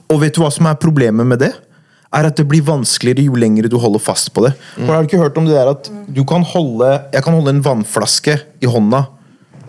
[0.09, 1.53] Og vet du hva som er problemet med det?
[2.09, 4.55] Er at det blir vanskeligere jo lenger du holder fast på det.
[4.75, 7.53] For Har du ikke hørt om det der at du kan holde Jeg kan holde
[7.53, 9.05] en vannflaske i hånda,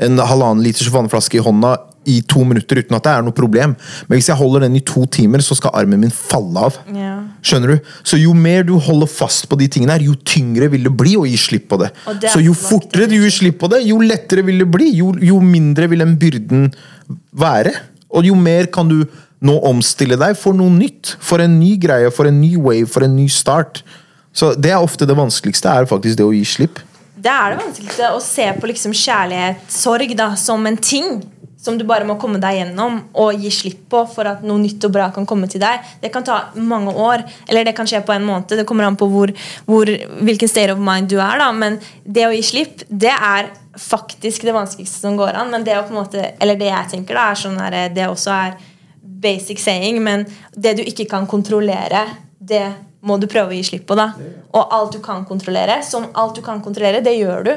[0.01, 1.77] en halvannen liters vannflaske i hånda,
[2.09, 3.75] i to minutter uten at det er noe problem.
[4.09, 6.79] Men hvis jeg holder den i to timer, så skal armen min falle av.
[6.97, 7.19] Ja.
[7.45, 7.91] Skjønner du?
[8.09, 11.19] Så jo mer du holder fast på de tingene her, jo tyngre vil det bli
[11.21, 11.91] å gi slipp på det.
[12.23, 14.89] Det Så jo fortere du gir slipp på det, jo lettere vil det bli.
[14.97, 16.71] Jo, jo mindre vil den byrden
[17.37, 17.77] være.
[18.17, 19.05] Og jo mer kan du
[19.45, 21.15] nå omstille deg for noe nytt.
[21.25, 23.83] For en ny greie, for en ny wave, for en ny start.
[24.37, 26.81] Så det er ofte det vanskeligste, er faktisk det å gi slipp.
[27.21, 31.21] Det er det vanskeligste å se på liksom kjærlighet, sorg, da, som en ting.
[31.61, 34.81] Som du bare må komme deg gjennom og gi slipp på for at noe nytt
[34.89, 35.83] og bra kan komme til deg.
[36.01, 38.55] Det kan ta mange år, eller det kan skje på en måned.
[38.57, 39.29] Det kommer an på hvor,
[39.69, 39.91] hvor,
[40.25, 41.37] hvilken state of mind du er.
[41.43, 45.53] da Men det å gi slipp, det er faktisk det vanskeligste som går an.
[45.53, 48.09] Men det å på en måte Eller det jeg tenker, da er sånn her, det
[48.09, 48.57] også er
[49.21, 52.07] basic saying, men det du ikke kan kontrollere,
[52.39, 52.65] det
[53.07, 53.97] må du prøve å gi slipp på.
[53.99, 54.13] da
[54.53, 57.55] Og alt du kan kontrollere, som alt du kan kontrollere, det gjør du.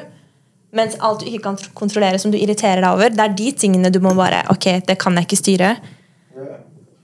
[0.74, 3.92] Mens alt du ikke kan kontrollere, som du irriterer deg over, det er de tingene
[3.94, 5.76] du må bare Ok, det kan jeg ikke styre.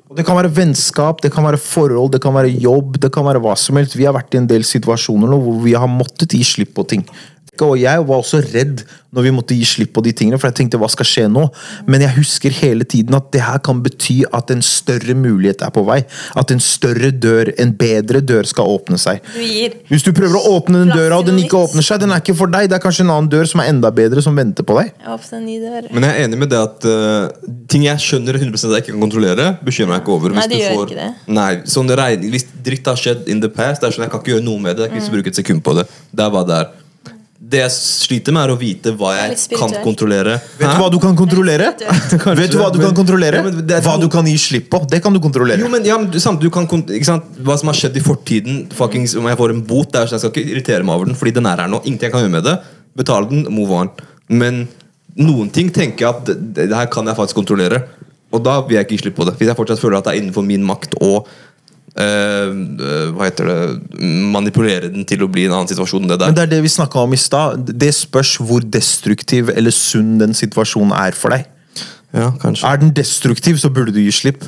[0.09, 3.27] Og Det kan være vennskap, det kan være forhold, det kan være jobb, det kan
[3.27, 3.93] være hva som helst.
[3.93, 6.87] Vi har vært i en del situasjoner nå hvor vi har måttet gi slipp på
[6.89, 7.03] ting.
[7.65, 8.85] Og jeg var også redd
[9.15, 11.47] når vi måtte gi slipp på de tingene, for jeg tenkte hva skal skje nå?
[11.89, 15.71] Men jeg husker hele tiden at det her kan bety at en større mulighet er
[15.73, 16.03] på vei.
[16.37, 19.23] At en større dør, en bedre dør skal åpne seg.
[19.33, 22.21] Du Hvis du prøver å åpne den døra, og den ikke åpner seg, den er
[22.21, 22.69] ikke for deg.
[22.69, 24.91] Det er kanskje en annen dør som er enda bedre, som venter på deg.
[25.95, 28.93] Men jeg er enig med det at uh, ting jeg skjønner 100% at jeg ikke
[28.93, 30.35] kan kontrollere, bekymrer meg ikke over.
[30.37, 31.09] Nei, det du gjør får- ikke det.
[31.39, 34.21] Nei, sånn regning, Hvis dritt har skjedd in the past, det er sånn jeg kan
[34.21, 34.85] ikke gjøre noe med det.
[34.85, 35.87] Jeg kan ikke bruke et sekund på det.
[36.13, 36.69] Det er bare det er.
[37.49, 40.35] Det jeg sliter med, er å vite hva jeg kan kontrollere.
[40.59, 41.71] Vet du hva du kan kontrollere?
[41.79, 43.41] Vet du hva du kan kontrollere?
[43.41, 44.83] Ja, er Hva du kan gi slipp på.
[44.91, 45.63] Det kan du kontrollere.
[45.63, 47.25] Jo, men, ja, men du, samt, du kan, ikke sant?
[47.41, 50.19] Hva som har skjedd i fortiden fuckings, Om jeg får en bot, der, er sånn,
[50.19, 51.81] jeg skal ikke irritere meg over den, fordi den er her nå.
[51.85, 52.55] Ingenting jeg kan gjøre med det.
[53.01, 53.89] Betale den, move on.
[54.29, 54.67] Men
[55.17, 57.81] noen ting tenker jeg at det, det her kan jeg faktisk kontrollere.
[58.29, 59.39] Og da vil jeg ikke gi slipp på det.
[59.39, 61.23] Hvis jeg fortsatt føler at det er innenfor min makt å
[61.95, 66.19] eh, eh, hva heter det manipulere den til å bli en annen situasjon enn det
[66.27, 67.69] Men det er det vi snakka om i stad.
[67.69, 71.47] Det spørs hvor destruktiv eller sunn den situasjonen er for deg.
[72.15, 72.65] Ja, kanskje.
[72.65, 74.45] Er den destruktiv, så burde du gi slipp.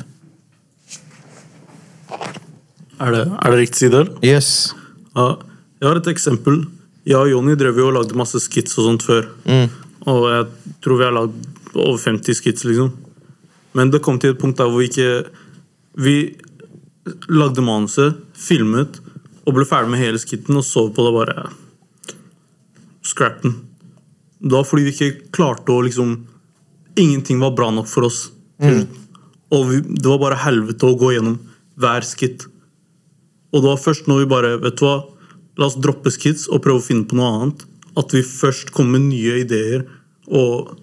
[3.02, 4.04] Er det, er det riktig side?
[4.22, 4.74] Yes.
[5.16, 5.34] Ja,
[5.80, 6.64] jeg har et eksempel.
[7.06, 9.26] Jeg og Jonny drev jo og lagde masse skits og sånt før.
[10.10, 12.92] Og jeg tror vi har lagd over 50 skits, liksom.
[13.72, 15.24] Men det kom til et punkt der hvor vi ikke
[15.92, 16.16] Vi
[17.32, 19.00] lagde manuset, filmet
[19.42, 21.48] og ble ferdig med hele skitten og så på det bare
[23.02, 23.56] Scrap den.
[24.42, 26.12] Det var fordi vi ikke klarte å liksom
[27.00, 28.26] Ingenting var bra nok for oss.
[29.52, 31.38] Og vi, det var bare helvete å gå gjennom
[31.80, 32.44] hver skitt.
[33.52, 34.98] Og det var først når vi bare Vet du hva?
[35.58, 37.64] La oss droppe skits og prøve å finne på noe annet.
[37.98, 39.86] At vi først kom med nye ideer.
[40.28, 40.76] Og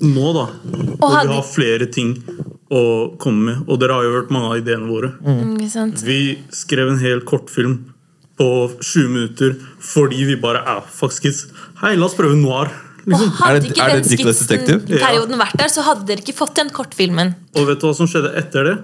[0.00, 2.16] nå, da og hadde- vi har flere ting
[2.68, 2.82] å
[3.20, 3.62] komme med.
[3.68, 5.12] Og dere har jo hørt mange av ideene våre.
[5.24, 5.56] Mm.
[6.04, 6.20] Vi
[6.54, 7.78] skrev en hel kortfilm
[8.38, 8.48] på
[8.78, 11.46] 20 minutter fordi vi bare er fuck skits.
[11.82, 12.70] Hei, la oss prøve noir.
[13.08, 13.30] Og Liksom.
[13.38, 16.68] hadde Er ikke er det den skitsen-perioden vært der, så hadde dere ikke fått den
[16.74, 17.32] kortfilmen.
[17.56, 18.74] Og vet du hva som skjedde etter det?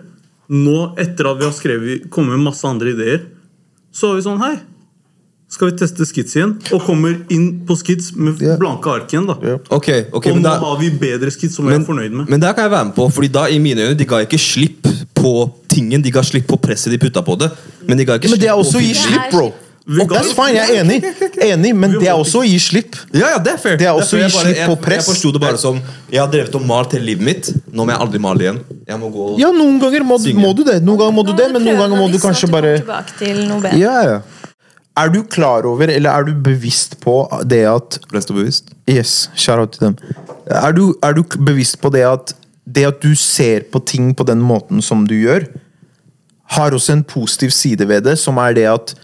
[0.54, 3.26] Nå, etter at vi har skrevet kommet med masse andre ideer,
[3.92, 4.54] så var vi sånn Hei,
[5.50, 6.54] skal vi teste skits igjen?
[6.74, 8.56] Og kommer inn på skits med yeah.
[8.58, 9.26] blanke ark igjen.
[9.28, 9.58] da Yeah.
[9.68, 12.30] Ok, okay, Og nå da, har vi bedre skits som vi er fornøyd med.
[12.30, 14.38] men der kan jeg være med på, Fordi da i mine øyne de ga ikke
[14.38, 16.02] slipp på tingen.
[16.02, 17.50] De ga slipp på presset de putta på det.
[17.86, 19.52] Men de ga ikke Men det er også å gi slipp, bro.
[19.84, 21.02] Og that's fine, jeg er enig,
[21.44, 22.96] enig men det er også å gi slipp.
[23.12, 23.74] Ja, ja, det er fair.
[23.76, 25.02] Det er også å gi slipp på press.
[25.02, 25.76] Jeg forsto det bare som
[26.08, 27.50] Jeg har drevet og malt hele livet mitt.
[27.68, 28.62] Nå må jeg aldri male igjen.
[28.88, 31.34] Jeg må gå og Ja, noen ganger må, må du det, noen ganger må du
[31.36, 32.78] det, men noen ganger må du kanskje bare.
[33.76, 34.16] Ja, ja.
[34.96, 37.16] Er du klar over, eller er du bevisst på
[37.50, 38.70] det at Blest og bevisst.
[38.90, 39.96] Yes, shout out til dem.
[40.46, 42.34] Er du, er du bevisst på det at
[42.64, 45.44] det at du ser på ting på den måten som du gjør,
[46.54, 48.94] har også en positiv side ved det, som er det at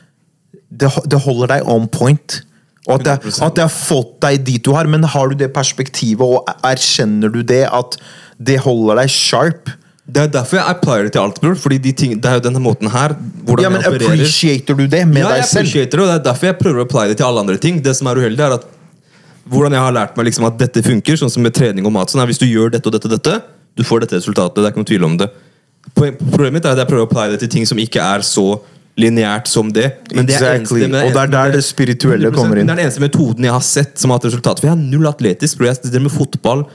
[0.70, 2.40] det, det holder deg on point.
[2.88, 5.52] Og at det, at det har fått deg dit du har, men har du det
[5.52, 7.98] perspektivet, og erkjenner du det, at
[8.40, 9.72] det holder deg sharp?
[10.12, 11.54] Det er derfor jeg applier det til alt, bror.
[11.54, 13.14] Fordi de ting, det er jo denne måten her.
[13.44, 14.14] Hvordan Ja, men jeg opererer.
[14.14, 15.60] appreciater du det med ja, jeg deg selv?
[15.66, 17.80] appreciater det, og det er derfor jeg prøver å apply det til alle andre ting.
[17.82, 18.64] Det som er uheldig, er at
[19.50, 22.08] hvordan jeg har lært meg liksom at dette funker, sånn som med trening og mat.
[22.12, 23.42] Sånn er, hvis du gjør dette og dette og dette,
[23.76, 24.54] du får dette resultatet.
[24.60, 25.30] Det er ikke noen tvil om det.
[25.96, 28.20] Poen- Problemet mitt er at jeg prøver å apply det til ting som ikke er
[28.20, 28.60] så
[29.00, 29.86] lineært som det.
[30.14, 30.82] Men det er Exactly.
[30.84, 32.66] eneste- men Og det er der det spirituelle 100%, kommer inn.
[32.66, 34.60] Det er den eneste metoden jeg har sett som har hatt resultat.
[34.60, 35.56] For jeg er null atletisk.
[35.56, 35.66] Bro.
[35.66, 36.66] Jeg studerer med fotball,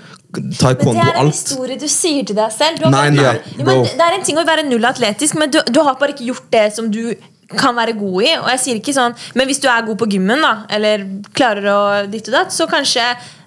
[0.44, 1.34] Men taekwondo, det er en alt.
[1.36, 2.78] historie du sier til deg selv.
[2.80, 5.36] Du har Nei, bare- nei, Jo, men det er en ting å være null atletisk,
[5.40, 7.16] men du, du har bare ikke gjort det som du
[7.58, 8.32] kan være god i.
[8.42, 11.68] Og jeg sier ikke sånn Men hvis du er god på gymmen, da, eller klarer
[11.72, 11.82] å
[12.12, 13.04] ditt og datt, så kanskje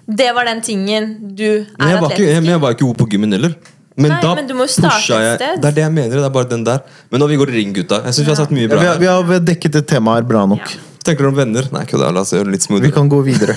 [0.09, 1.43] det var den tingen du
[1.77, 3.53] Men er jeg var, ikke, atletisk jeg, men jeg var ikke god på gymmen heller.
[3.99, 5.37] Men Nei, da men du må starte pusha jeg.
[5.59, 6.15] Det er det jeg mener.
[6.15, 6.79] det er bare den der
[7.11, 8.79] Men når vi går i ring, gutta Jeg synes vi har sagt mye bra.
[8.79, 8.99] vi, har, her.
[9.01, 10.59] vi har vi har dekket et tema her bra nok.
[10.63, 10.85] Ja.
[11.03, 11.67] Tenker du om venner?
[11.73, 12.13] Nei, kødda.
[12.15, 12.87] La oss gjøre det litt smoothere.
[12.87, 13.55] Vi kan gå videre.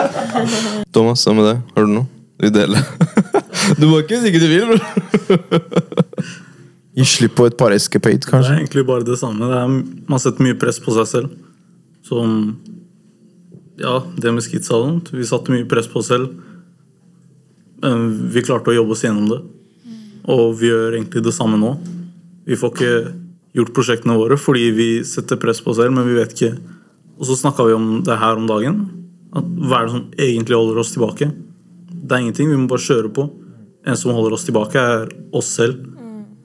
[0.94, 1.56] Thomas, hva med det?
[1.76, 2.06] Har du noe?
[2.40, 2.76] Vil du?
[3.80, 4.70] Du må ikke hvis ikke du vil.
[4.70, 6.24] bro.
[6.96, 9.46] Gi slipp på et par escapade, Det er egentlig bare det samme.
[9.46, 9.68] Det er,
[10.10, 11.30] man setter mye press på seg selv.
[12.02, 12.58] Som
[13.80, 15.12] Ja, det med skitsa og sånt.
[15.14, 16.34] Vi satte mye press på oss selv.
[17.80, 19.40] Vi klarte å jobbe oss gjennom det.
[20.28, 21.76] Og vi gjør egentlig det samme nå.
[22.44, 23.14] Vi får ikke
[23.56, 26.52] gjort prosjektene våre fordi vi setter press på oss selv, men vi vet ikke
[27.20, 28.76] Og så snakka vi om det her om dagen.
[29.36, 31.30] At hva er det som egentlig holder oss tilbake?
[32.00, 32.50] Det er ingenting.
[32.50, 33.28] Vi må bare kjøre på.
[33.86, 35.80] En som holder oss tilbake, er oss selv.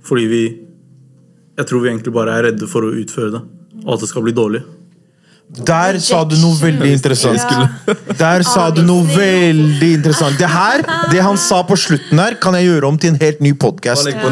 [0.05, 0.43] Fordi vi
[1.55, 3.39] Jeg tror vi egentlig bare er redde for å utføre det.
[3.85, 4.59] Og at det skal bli dårlig.
[5.45, 7.39] Der sa du noe veldig interessant.
[7.39, 7.93] Ja.
[8.17, 10.35] Der sa du noe veldig interessant.
[10.41, 10.83] Det her,
[11.13, 14.09] det han sa på slutten her, kan jeg gjøre om til en helt ny podkast.
[14.09, 14.25] Ja, jeg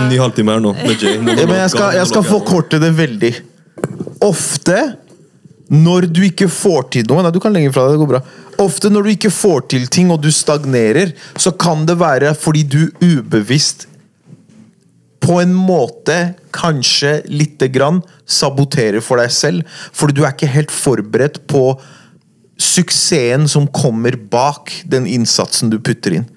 [1.69, 3.33] jeg skal forkorte det veldig.
[4.25, 4.79] Ofte
[5.73, 8.21] når du ikke får til noe Nei, du kan legge fra deg, det går bra.
[8.61, 12.61] Ofte når du ikke får til ting og du stagnerer, så kan det være fordi
[12.69, 13.87] du ubevisst
[15.23, 19.63] på en måte kanskje lite grann saboterer for deg selv.
[19.95, 21.65] Fordi du er ikke helt forberedt på
[22.59, 26.27] suksessen som kommer bak den innsatsen du putter inn.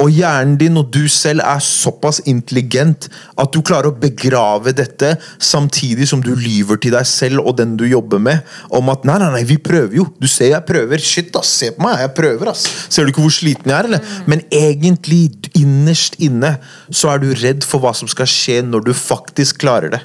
[0.00, 3.08] Og hjernen din og du selv er såpass intelligent
[3.40, 7.76] at du klarer å begrave dette samtidig som du lyver til deg selv og den
[7.80, 8.44] du jobber med,
[8.74, 10.06] om at nei, nei, nei, vi prøver jo.
[10.20, 11.02] Du ser jeg prøver.
[11.02, 12.66] Shit, ass, se på meg, jeg prøver, ass.
[12.88, 14.14] Ser du ikke hvor sliten jeg er, eller?
[14.30, 15.26] Men egentlig,
[15.58, 16.56] innerst inne,
[16.90, 20.02] så er du redd for hva som skal skje når du faktisk klarer det.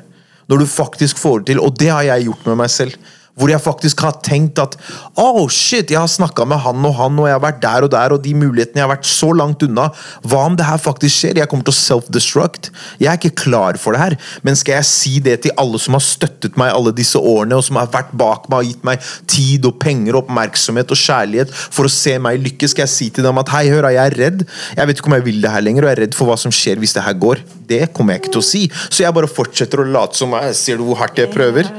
[0.49, 1.63] Når du faktisk får det til.
[1.63, 3.09] Og det har jeg gjort med meg selv.
[3.39, 4.75] Hvor jeg faktisk har tenkt at
[5.19, 7.93] oh shit, jeg har snakka med han og han, og jeg har vært der og
[7.93, 9.89] der, og de mulighetene jeg har vært så langt unna.
[10.27, 11.39] Hva om det her faktisk skjer?
[11.39, 12.71] Jeg kommer til å self-destruct.
[12.99, 14.17] Jeg er ikke klar for det her.
[14.45, 17.65] Men skal jeg si det til alle som har støttet meg alle disse årene, og
[17.65, 21.55] som har vært bak meg og gitt meg tid og penger og oppmerksomhet og kjærlighet
[21.55, 22.75] for å se meg lykkes?
[22.75, 24.45] Skal jeg si til dem at hei, hør, jeg er redd.
[24.75, 26.37] Jeg vet ikke om jeg vil det her lenger, og jeg er redd for hva
[26.39, 27.43] som skjer hvis det her går.
[27.69, 28.63] Det kommer jeg ikke til å si.
[28.89, 31.69] Så jeg bare fortsetter å late som meg Ser du hvor hardt jeg prøver?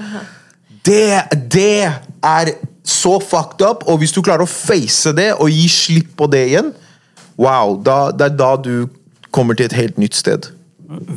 [0.87, 1.22] Det,
[1.53, 1.89] det
[2.24, 2.53] er
[2.87, 6.45] så fucked up, og hvis du klarer å face det og gi slipp på det
[6.53, 6.72] igjen,
[7.41, 8.74] wow, da, det er da du
[9.35, 10.51] kommer til et helt nytt sted.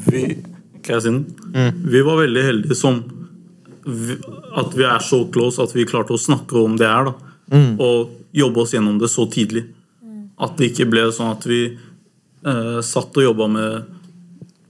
[0.08, 0.26] Vi,
[0.86, 1.78] kan jeg si den?
[1.90, 3.02] vi var veldig heldige som
[3.84, 4.16] vi,
[4.56, 7.10] At vi er så close at vi klarte å snakke om det her.
[7.10, 9.66] da Og jobbe oss gjennom det så tidlig.
[10.40, 13.76] At det ikke ble sånn at vi eh, satt og jobba med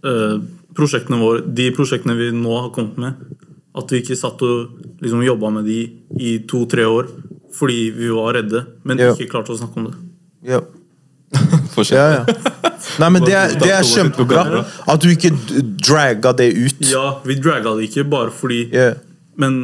[0.07, 0.35] eh,
[0.73, 3.32] prosjektene våre De prosjektene vi nå har kommet med.
[3.75, 5.79] At vi ikke satt og liksom jobba med de
[6.21, 7.07] i to-tre år
[7.53, 9.11] fordi vi var redde, men Ja.
[9.13, 9.95] ikke klarte å snakke om det.
[10.53, 10.61] Ja.
[11.89, 12.25] Ja, ja.
[13.01, 14.43] Nei, men det er, det er kjempebra
[14.93, 15.31] at du ikke
[15.81, 16.83] dragga det ut.
[16.85, 18.91] Ja, vi dragga det ikke bare fordi Ja.
[19.41, 19.55] Men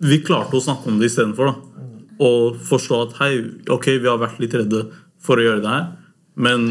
[0.00, 1.52] vi klarte å snakke om det istedenfor.
[2.22, 3.32] Og forstå at hei,
[3.68, 4.86] ok, vi har vært litt redde
[5.20, 5.84] for å gjøre det her,
[6.36, 6.64] men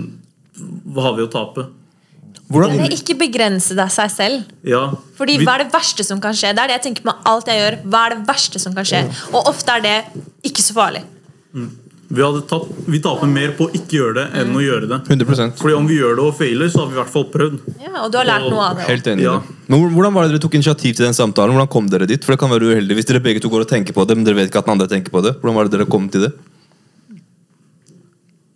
[0.89, 1.67] hva har vi å tape?
[2.51, 4.49] Eller ikke begrense deg seg selv.
[4.67, 6.53] Ja, Fordi Hva er det verste som kan skje?
[6.55, 7.77] Det er det jeg tenker med alt jeg gjør.
[7.87, 9.05] Hva er det verste som kan skje?
[9.31, 9.95] Og ofte er det
[10.47, 11.03] ikke så farlig.
[12.11, 14.99] vi, hadde tapt, vi taper mer på å ikke gjøre det enn å gjøre det.
[15.07, 17.59] 100% Fordi om vi gjør det og feiler, så har vi i hvert fall prøvd.
[17.79, 18.87] Ja, og du har lært noe av det.
[18.89, 19.27] Helt enig.
[19.29, 19.37] Ja.
[19.71, 21.55] Men Hvordan var det dere tok initiativ til den samtalen?
[21.55, 22.23] Hvordan kom dere dit?
[22.23, 24.27] For det kan være uheldig Hvis dere begge to går og tenker på det, men
[24.27, 25.37] dere vet ikke at den andre tenker på det.
[25.39, 26.33] Hvordan var det dere kom til det?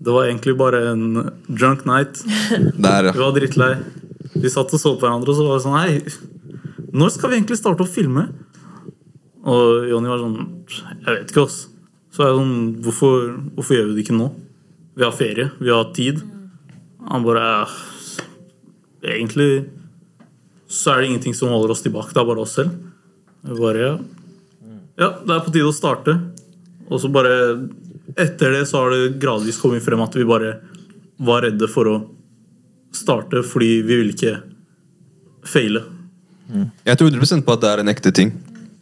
[0.05, 1.05] Det var egentlig bare en
[1.47, 2.21] drunk night.
[2.85, 3.71] Der, Vi var drittlei.
[4.35, 7.39] Vi satt og så på hverandre, og så var det sånn Hei, når skal vi
[7.39, 8.27] egentlig starte å filme?
[9.45, 10.37] Og Jonny var sånn
[10.67, 11.57] Jeg vet ikke, ass.
[12.13, 13.25] Så er jeg sånn Hvorfor,
[13.57, 14.29] hvorfor gjør vi det ikke nå?
[14.95, 16.21] Vi har ferie, vi har tid.
[17.09, 19.65] Han bare «Eh, Egentlig
[20.71, 22.13] så er det ingenting som holder oss tilbake.
[22.13, 22.71] Det er bare oss selv.
[23.45, 23.91] Vi bare ja.
[24.97, 26.15] ja, det er på tide å starte.
[26.89, 27.35] Og så bare
[28.13, 30.59] Etter det så har det gradvis kommet frem at vi bare
[31.25, 31.95] var redde for å
[32.95, 34.35] starte fordi vi ville ikke
[35.45, 35.81] feile.
[36.85, 38.35] Jeg tror 100 på at det er en ekte ting.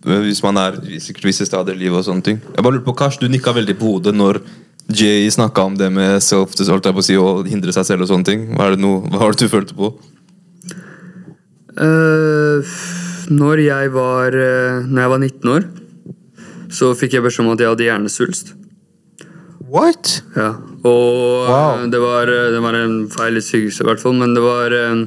[0.03, 2.41] Hvis man er i sikkert visse steder i livet og sånne ting.
[2.43, 4.41] Jeg bare lurer på, Kars, du nikka veldig på hodet når
[4.91, 8.03] Jay snakka om det med self holdt jeg på å si, å hindre seg selv
[8.03, 8.43] og sånne ting.
[8.51, 9.93] Hva er det, noe, hva har du følte på?
[11.79, 12.59] Uh,
[13.31, 15.63] Når jeg var, eh, når jeg var 19 år,
[16.73, 18.51] så fikk jeg beskjed om at jeg hadde hjernesvulst.
[19.73, 20.19] What?
[20.37, 20.51] Ja,
[20.85, 21.79] og Wow.
[21.81, 24.13] eh, det, var, eh, det var en feil i sykehuset, i hvert fall.
[24.19, 25.05] Men det var eh,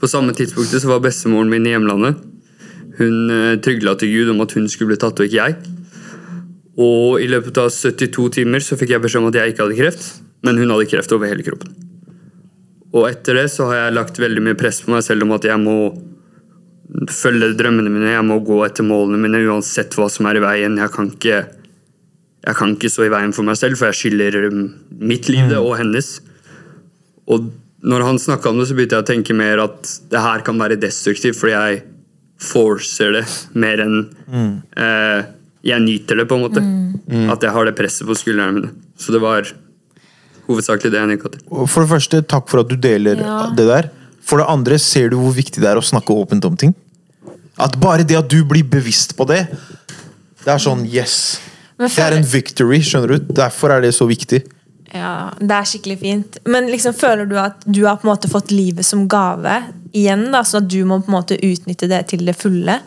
[0.00, 2.16] På samme tidspunktet så var bestemoren min i hjemlandet.
[2.98, 3.30] Hun
[3.62, 5.56] trygla til Gud om at hun skulle bli tatt, og ikke jeg.
[6.78, 9.78] Og i løpet av 72 timer så fikk jeg beskjed om at jeg ikke hadde
[9.78, 10.06] kreft,
[10.46, 11.74] men hun hadde kreft over hele kroppen.
[12.94, 15.46] Og etter det så har jeg lagt veldig mye press på meg selv om at
[15.50, 15.76] jeg må
[17.10, 20.78] følge drømmene mine, jeg må gå etter målene mine uansett hva som er i veien.
[20.78, 21.42] Jeg kan ikke
[22.46, 24.64] jeg kan ikke stå i veien for meg selv, for jeg skylder um,
[25.00, 26.20] mitt liv det, og hennes.
[27.28, 27.50] Og
[27.82, 30.58] når han snakka om det, så begynte jeg å tenke mer at det her kan
[30.58, 31.82] være destruktivt, fordi jeg
[32.38, 33.24] forcer det
[33.58, 33.96] mer enn
[34.78, 35.26] eh,
[35.66, 36.62] jeg nyter det, på en måte.
[37.32, 38.70] At jeg har det presset på skuldrene mine.
[38.98, 39.46] Så det var
[40.46, 41.42] hovedsakelig det jeg nikka til.
[41.68, 43.50] For det første, takk for at du deler Ja.
[43.54, 43.90] det der.
[44.22, 46.74] For det andre, ser du hvor viktig det er å snakke åpent om ting?
[47.58, 49.48] At bare det at du blir bevisst på det,
[50.44, 51.40] det er sånn yes.
[51.78, 53.32] Men Det er en victory, skjønner du.
[53.38, 54.42] Derfor er det så viktig.
[54.94, 56.38] Ja, det er skikkelig fint.
[56.48, 59.58] Men liksom føler du at du har på en måte fått livet som gave
[59.92, 60.30] igjen?
[60.32, 62.80] da, Så at du må på en måte utnytte det til det fulle?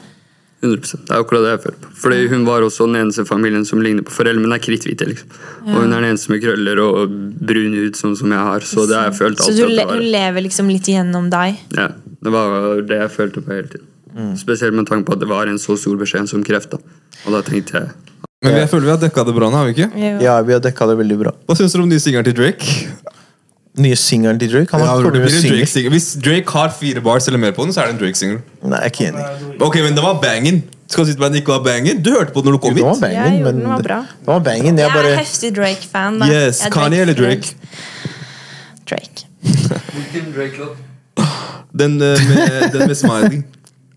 [0.62, 1.06] 100%.
[1.08, 1.92] Det er akkurat det jeg føler på.
[2.04, 4.58] Fordi hun var også den eneste familien som ligner på foreldrene mine.
[4.60, 5.32] er kritthvite, liksom.
[5.66, 8.60] Og hun er den eneste med krøller og brun hud, sånn som jeg har.
[8.60, 11.32] Så det har jeg følt Så alltid du, at le du lever liksom litt igjennom
[11.34, 11.58] deg?
[11.78, 11.88] Ja,
[12.22, 13.88] det var det jeg følte på hele tiden.
[14.12, 14.36] Mm.
[14.38, 16.72] Spesielt med tanke på at det var en så stor beskjed som kreft.
[16.76, 16.78] da.
[17.26, 17.90] Og da tenkte jeg
[18.42, 19.88] Men jeg føler vi har dekka det bra nå, har vi ikke?
[20.26, 21.32] Ja, vi har dekka det veldig bra.
[21.46, 22.66] Hva syns dere om nye singelen til Drake?
[23.86, 24.74] Nye singelen til Drake?
[24.74, 25.52] Han Ja, har det kommet blir med en.
[25.54, 25.94] Drake singer.
[25.94, 28.40] Hvis Drake har fire bars eller mer på den, så er det en Drake-singel.
[28.66, 29.62] Nei, jeg er ikke enig.
[29.68, 30.58] Ok, men det var bangen.
[30.90, 32.02] Skal du si at den ikke var bangen?
[32.04, 33.14] Du hørte på den når du kom Den var hit.
[33.14, 34.00] Ja, jo, den var bra.
[34.26, 34.74] Den var bangen.
[34.74, 36.20] Jeg Jeg er bare heftig Drake-fan.
[36.20, 36.26] da.
[36.34, 37.54] Yes, er Kanye eller Drake?
[38.90, 39.30] Drake.
[41.72, 43.44] Den, eh, med, den med smiley.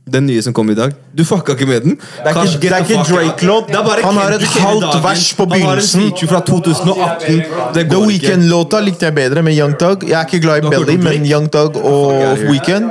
[0.07, 0.93] Den nye som kom i dag.
[1.17, 1.95] Du fucka ikke med den.
[1.97, 3.71] Det er ikke- det er ikke Drake-låt.
[4.05, 5.61] Han har et halvt vers på begynnelsen.
[5.61, 7.45] Han har en feature fra 2018.
[7.75, 7.97] Det The.
[7.97, 10.03] Weekend-låta likte jeg bedre med Young Dog.
[10.05, 12.91] Jeg er ikke glad i Belly, men Young Dog og Weekend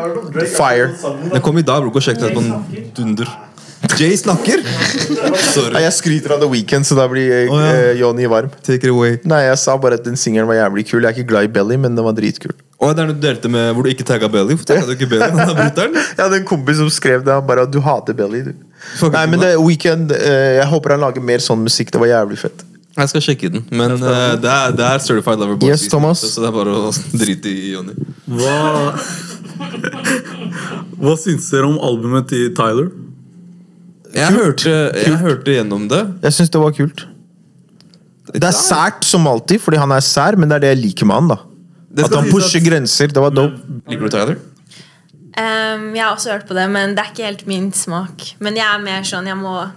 [0.57, 0.89] fire.
[1.32, 1.84] Den kom i dag.
[1.84, 2.66] Gå og sjekk den på en
[2.97, 3.30] dunder.
[3.99, 4.64] Jay snakker.
[5.53, 5.82] Sorry.
[5.82, 7.72] Jeg skryter av The Weekend, så da blir Å, ja.
[7.91, 8.49] eh, Johnny varm.
[8.64, 9.18] Take it away.
[9.28, 11.01] Nei, jeg sa bare at den singelen var jævlig kul.
[11.03, 12.53] Jeg er ikke glad i Belly, men den var dritkul.
[12.84, 14.57] Og det er noe du delte med hvor du ikke tagga Belly.
[14.57, 15.29] Hvorfor tagga du ikke Belly?
[15.31, 15.95] Han er brutter'n.
[15.95, 18.43] Jeg hadde en kompis som skrev det, han bare du hater Belly.
[18.49, 18.53] Du.
[18.99, 21.93] Fuck Nei, men det det Weekend eh, Jeg håper han lager mer sånn musikk.
[21.93, 22.65] Det var jævlig fett.
[22.93, 23.63] Jeg skal sjekke den.
[23.73, 25.71] Men eh, det, er, det er Certified Lover Boy.
[25.71, 26.21] Yes, Thomas.
[26.34, 26.91] Så det er bare å
[27.23, 27.95] drite i Jonny.
[28.27, 28.57] Hva
[31.03, 32.91] Hva syns dere om albumet til Tyler?
[34.13, 36.03] Jeg hørte, jeg hørte gjennom det.
[36.27, 37.07] Jeg syns det var kult.
[38.34, 41.09] Det er sært som alltid, fordi han er sær, men det er det jeg liker
[41.09, 41.31] med han.
[41.34, 41.39] da
[42.02, 43.08] At han pusher at- grenser.
[43.14, 43.60] Det var dope.
[43.88, 44.36] Liker du Tyler?
[45.34, 48.36] Um, jeg har også hørt på det, men det er ikke helt min smak.
[48.39, 49.72] Men jeg er mer sånn Jeg må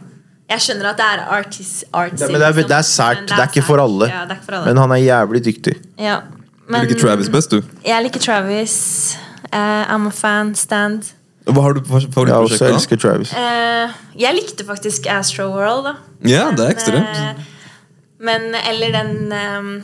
[0.50, 3.16] Jeg skjønner at det er artist, artsy, Ja, men det er, liksom, det er sært.
[3.16, 4.08] men Det er ikke for alle.
[4.08, 4.66] Ja, er ikke for alle.
[4.66, 5.76] Men han er jævlig dyktig.
[5.98, 6.20] ja.
[6.66, 7.62] Du liker Travis best, du.
[7.86, 9.16] Jeg liker Travis.
[9.52, 10.54] Uh, I'm a fan.
[10.54, 11.12] Stand.
[11.46, 13.32] Hva har du på Jeg også elsker Travis.
[13.32, 15.92] Uh, jeg likte faktisk Astro World, da.
[16.26, 17.16] Ja, det er Men, ekstremt.
[17.38, 17.42] Uh,
[18.18, 19.82] Men, eller den um,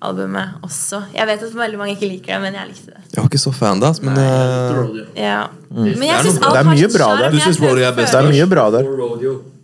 [0.00, 1.02] Rodeo-albumet også.
[1.14, 3.00] Jeg vet at veldig mange ikke liker det, men jeg likte det.
[3.12, 5.46] Jeg var ikke så fan da, men eh, Ja.
[5.70, 7.30] Men jeg synes alt det er har mye sitt bra der.
[7.30, 8.88] Du syns Rodeo er best Det er mye bra der.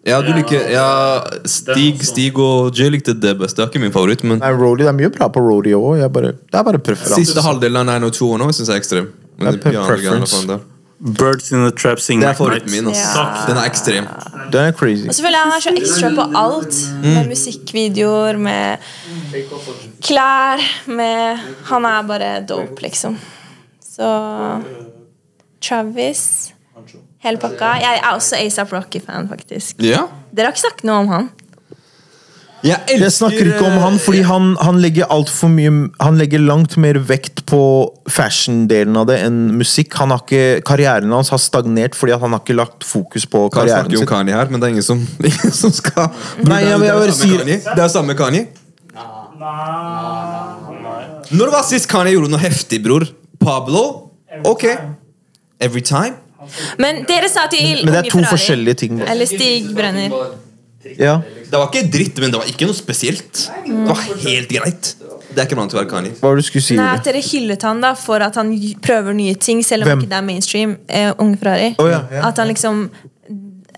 [0.07, 3.57] Ja, du liker ja, Stig, Stig og Jay likte det best.
[3.57, 5.99] Det er ikke min favoritt, men Nei, Rodeo, det er mye bra på rodeo òg.
[5.99, 7.25] Det er bare preferanse.
[7.25, 9.13] siste halvdelen av 902 nå syns jeg er ekstrem.
[9.39, 10.45] Men Det er preference.
[10.47, 10.73] og.
[10.99, 12.87] Birds in the Trap Sing Det er favoritten min.
[12.89, 13.21] Altså.
[13.21, 13.45] Ja.
[13.49, 14.07] Den er ekstrem.
[14.53, 15.05] Den er crazy.
[15.09, 16.79] Og selvfølgelig, han er så ekstra på alt.
[17.03, 18.77] Med musikkvideoer, med
[20.03, 21.39] klær, med
[21.71, 23.17] Han er bare dope, liksom.
[23.83, 24.11] Så
[25.63, 26.53] Travis
[27.25, 27.73] Hele pakka.
[27.81, 29.81] Jeg er også ASAP Rocky-fan, faktisk.
[29.83, 30.05] Ja.
[30.37, 31.31] Dere har ikke snakket noe om han.
[32.65, 35.73] Jeg, elsker, Jeg snakker ikke om han fordi han, han legger altfor mye
[36.03, 37.59] Han legger langt mer vekt på
[38.11, 39.95] fashion-delen av det enn musikk.
[40.01, 43.45] Han har ikke, Karrieren hans har stagnert fordi at han har ikke lagt fokus på
[43.51, 45.75] Karl karrieren snakker jo om Kani Kanye her, men det er ingen som, ingen som
[45.75, 46.09] skal
[46.47, 48.47] Nei, jeg- jeg det, er samme sier-
[49.39, 51.37] Kanye.
[51.37, 53.07] Når var sist Kanye gjorde noe heftig, bror?
[53.43, 53.83] Pablo?
[54.47, 54.65] Ok.
[55.61, 56.15] Every time?
[56.79, 58.31] Men dere sa til Men det er to Ferrari.
[58.37, 58.99] forskjellige ting.
[59.01, 59.09] da.
[59.11, 60.13] Eller Stig Brenner.
[60.99, 61.17] Ja.
[61.51, 63.47] Det var ikke dritt, men det var ikke noe spesielt.
[63.67, 64.93] Det var helt greit.
[65.37, 66.13] Det er ikke noe til å være Kanye.
[66.21, 66.77] Hva var det du skulle si?
[66.79, 68.53] Nei, at dere hyllet han da for at han
[68.85, 70.05] prøver nye ting, selv om Hvem?
[70.05, 70.77] ikke det er mainstream.
[70.89, 71.75] Eh, Unge Ferrari.
[71.83, 72.23] Oh, ja, ja.
[72.29, 72.87] At han liksom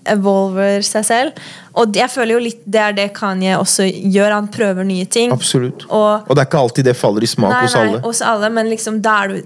[0.05, 1.31] evolver seg selv.
[1.75, 4.31] Og jeg føler jo litt det er det Kanye også gjør.
[4.31, 5.31] Han prøver nye ting.
[5.31, 5.85] Absolutt.
[5.89, 7.99] Og Og det er ikke alltid det faller i smak nei, hos nei, alle.
[8.01, 9.41] hos alle, men liksom da er du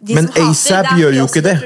[0.00, 1.56] de Men ASAP gjør jo ikke det.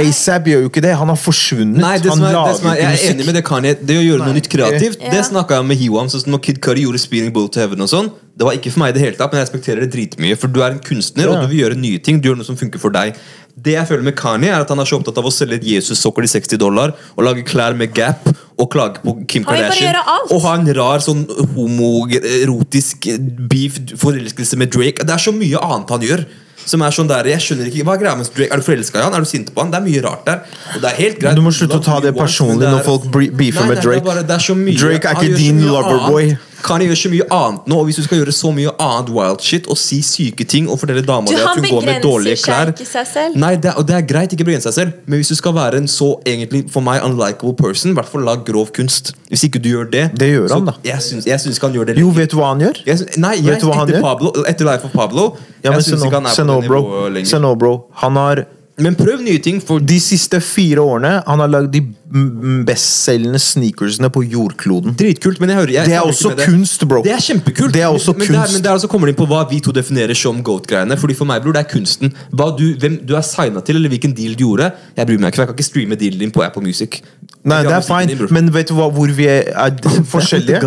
[0.00, 0.94] ASAP gjør jo ikke det.
[0.96, 1.76] Han har forsvunnet.
[1.76, 3.74] Nei, det som er, det lager som er, jeg er enig med det Kanye.
[3.76, 5.10] Det å gjøre noe nytt kreativt, Ja.
[5.12, 6.08] det snakka jeg med Hiwam.
[6.08, 7.82] Sånn når Kid Curry gjorde 'Speeding Bull to Heaven'.
[7.82, 9.92] og sånn Det var ikke for meg i det hele tatt, men jeg respekterer det
[9.92, 10.36] dritmye.
[10.38, 11.30] For du er en kunstner, Ja.
[11.32, 12.20] og du vil gjøre nye ting.
[12.20, 13.14] Du gjør noe som funker for deg.
[13.56, 15.64] Det jeg føler med Kanye, er at han er så opptatt av å selge et
[15.64, 18.26] Jesus-sokker til 60 dollar, og lage klær med Gap,
[18.60, 19.96] og klage på Kim Kardashian.
[20.28, 21.22] Og ha en rar sånn
[21.56, 23.08] homoerotisk
[23.48, 25.06] beef, forelskelse med Drake.
[25.08, 26.26] Det er så mye annet han gjør.
[26.66, 28.50] Som er sånn der, jeg skjønner ikke, hva Er greia med Drake?
[28.50, 29.14] Er du forelska i han?
[29.14, 29.70] Er du sint på han?
[29.70, 30.40] Det er mye rart der.
[30.74, 33.68] Og det er helt greit Du må slutte å ta det personlig når folk beefer
[33.70, 34.02] med Drake.
[34.82, 36.34] Drake er ikke din loverboy.
[36.56, 36.64] Annet.
[36.66, 39.40] Kanye gjør så mye annet nå, og hvis du skal gjøre så mye annet wild
[39.44, 42.36] shit og si syke ting og fortelle dama Du, di at hun går med dårlige
[42.42, 43.36] klær seg selv.
[43.36, 45.76] Nei, det og det er greit ikke begrense seg selv, men hvis du skal være
[45.82, 49.12] en så egentlig for meg unlikable person, i hvert fall lag grov kunst.
[49.28, 50.72] Hvis ikke du gjør det, Det gjør han, da.
[50.84, 52.82] Jeg syns, jeg syns ikke han gjør det Jo, vet du hva han gjør?
[52.86, 54.06] Jeg syns- nei, jeg, Vet du hva han etter, gjør?
[54.06, 55.24] Pablo, etter Life of Pablo
[55.64, 57.30] Ja, men Jeg syns ikke han er på det nivået lenger.
[57.30, 57.72] Senobro.
[58.02, 58.44] Han har
[58.78, 59.60] Men prøv nye ting.
[59.64, 61.80] For de siste fire årene Han har lagd de
[62.66, 64.94] bestselgende sneakersene på jordkloden.
[64.96, 67.00] Dritkult, men jeg hører jeg, Det er jeg også kunst, bro.
[67.04, 67.74] Det er kjempekult.
[67.74, 68.42] Det er også men, Det kunst.
[68.42, 70.98] er, men det er også kommer det inn på hva vi to definerer som goat-greiene.
[71.00, 72.14] Fordi For meg, bror, det er kunsten.
[72.30, 74.70] Hva du, hvem du er signa til, eller hvilken deal du gjorde.
[74.96, 77.00] Jeg bryr meg ikke, for jeg kan ikke streame dealen din på Apple Music.
[77.46, 79.76] Nei, det er fine, din, men vet du hva, hvor vi er, er
[80.14, 80.62] forskjellige?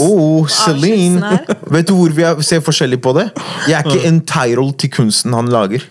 [0.00, 1.38] Oh, Celine.
[1.70, 3.30] Vet du hvor vi er, ser forskjellig på det?
[3.68, 5.82] Jeg er ikke entitled til kunsten han lager.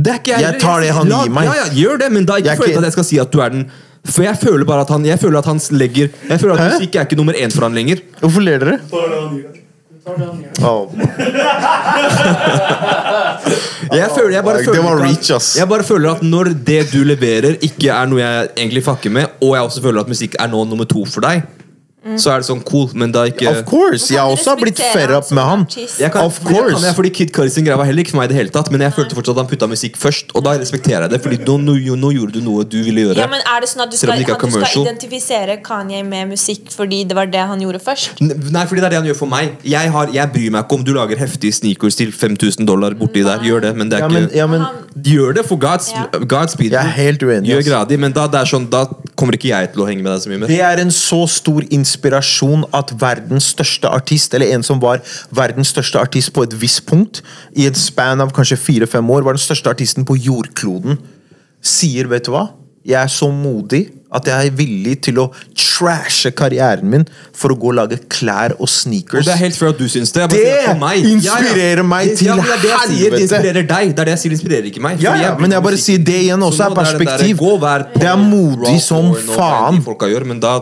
[0.00, 1.44] Det er ikke Jeg tar det han La- gir meg.
[1.50, 3.30] Ja, ja, gjør det, men da ikke Jeg føler ikke- at jeg skal si at
[3.32, 3.64] du er den
[4.06, 6.68] For jeg føler bare at han Jeg føler at han legger Jeg føler at Hæ?
[6.78, 7.96] musikk er ikke nummer én for han lenger.
[8.20, 8.78] Hvorfor ler dere?
[10.62, 10.88] Oh.
[13.90, 17.88] Jeg føler, jeg bare føler at- Jeg bare føler at når det du leverer, ikke
[17.90, 20.84] er noe jeg egentlig fucker med, og jeg også føler at musikk er nå nummer
[20.84, 21.42] to for deg,
[22.16, 24.06] så er det sånn cool, men da ikke Of course!
[24.08, 25.66] Jeg har også blitt fed up med han.
[25.68, 26.80] jeg kan, Of course.
[26.80, 28.70] jeg, fordi Kid Cudi sin greie var heller ikke for meg i det hele tatt,
[28.72, 31.38] men jeg følte fortsatt at han putta musikk først, og da respekterer jeg det, Fordi
[31.44, 33.18] nå, nå, nå gjorde du noe du ville gjøre.
[33.20, 36.00] Ja, men er det sånn at du skal, ikke er at du skal identifisere Kanye
[36.08, 38.16] med musikk fordi det var det han gjorde først?
[38.24, 39.58] Nei, fordi det er det han gjør for meg.
[39.68, 43.22] Jeg, har, jeg bryr meg ikke om du lager heftige sneakers til 5000 dollar borti
[43.26, 43.44] der.
[43.44, 44.64] Gjør det, men det er Ja, ikke ja, men
[45.04, 46.06] Gjør det for Gods, Ja.
[46.18, 46.72] Godspeed.
[46.72, 47.68] Jeg er helt uenig, Gjør ass.
[47.68, 48.84] gradig, men da, det er sånn, da
[49.18, 50.50] kommer ikke jeg til å henge med deg så mye mer.
[50.50, 55.02] Det er en så stor inspirasjon at verdens største artist, eller en som var
[55.34, 57.22] verdens største artist på et visst punkt,
[57.56, 60.98] i et span av kanskje fire-fem år, var den største artisten på jordkloden,
[61.60, 62.48] sier, vet du hva?
[62.86, 67.04] Jeg er så modig at jeg er villig til å trashe karrieren min
[67.36, 69.26] for å gå og lage klær og Og sneakers.
[69.28, 70.24] det er helt før at du syns det.
[70.32, 70.40] Det
[71.12, 73.94] inspirerer meg Det- til ja, men det er det jeg sier, Det inspirerer deg.
[73.94, 75.00] Det er det jeg sier, inspirerer ikke meg.
[75.00, 77.36] Ja, ja, men jeg bare sier det igjen også Så er perspektiv.
[78.00, 79.84] Det er modig som og faen.
[79.84, 80.60] gjør, men da,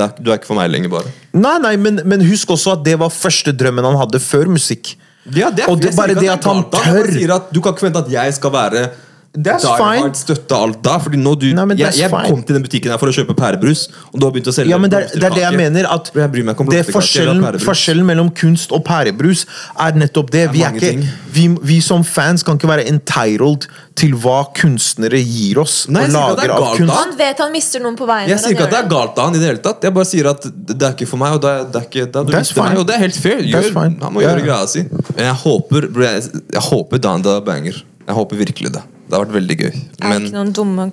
[0.00, 1.12] da, du er ikke for meg lenger, bare.
[1.36, 4.94] Nei, nei, men, men husk også at det var første drømmen han hadde før musikk.
[5.36, 7.10] Ja, det er, Og det- bare det er at han tør.
[7.52, 8.84] Du kan ikke forvente at jeg skal være
[9.30, 10.00] That's die fine.
[10.02, 10.96] hard, støtta alt da.
[10.98, 12.26] Fordi nå du, Nei, men jeg, that's jeg fine.
[12.32, 14.72] kom til den butikken her for å kjøpe pærebrus, og du har begynt å selge
[14.72, 15.56] Ja, men det, er- det er det jeg blomsterkake.
[15.70, 15.86] mener.
[15.86, 17.66] at Jeg bryr meg ikke om det blomsterkake forskjellen, pærebrus.
[17.68, 19.44] forskjellen mellom kunst og pærebrus
[19.78, 20.42] er nettopp det.
[20.50, 25.22] Vi, er mange ikke, vi, vi som fans kan ikke være entitled til hva kunstnere
[25.22, 26.90] gir oss Nei, og sier ikke at det lager er av galt, kunst.
[26.90, 26.98] da.
[27.04, 28.28] Han vet han mister noen på veien.
[28.34, 29.82] Jeg sier ikke at det er galt av han i det hele tatt.
[29.86, 31.86] Jeg bare sier at det det er ikke for meg, og det er, det er
[31.86, 33.38] ikke er, du That's mister meg, og det er helt fair.
[33.46, 33.96] That's Gjør, fine.
[34.02, 34.34] han må Ja.
[34.34, 34.82] gjøre greia si.
[34.90, 37.84] Men jeg håper bro, jeg, jeg håper Danda banger.
[38.08, 38.82] Jeg håper virkelig det.
[39.10, 39.70] Det har vært veldig gøy.
[39.74, 40.84] Er det Men ikke noen dumme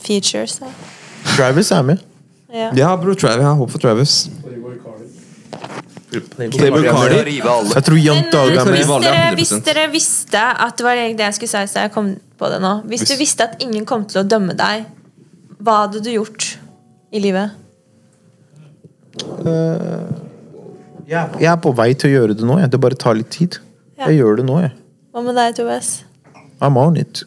[0.00, 0.56] features?
[0.62, 0.70] Da?
[1.34, 2.00] Travis er med.
[2.54, 2.70] Ja.
[2.78, 4.14] ja, bror Travis, jeg håper for Travis.
[6.14, 7.34] Playboy Cardi.
[7.74, 8.76] Jeg tror Young Dog er med.
[8.78, 12.14] Hvis dere, hvis dere visste at det var det jeg skulle si, så jeg kom
[12.38, 14.86] på det nå Hvis du visste at ingen kom til å dømme deg,
[15.58, 16.54] hva hadde du gjort
[17.14, 17.50] i livet?
[21.04, 22.58] Jeg jeg er på vei til å gjøre det nå.
[22.62, 22.70] Jeg.
[22.72, 23.58] Det bare tar litt tid.
[23.98, 24.08] Ja.
[24.08, 24.72] Jeg gjør det nå, jeg.
[25.14, 25.90] Hva med deg, Tobias?
[26.64, 27.24] I'm on it.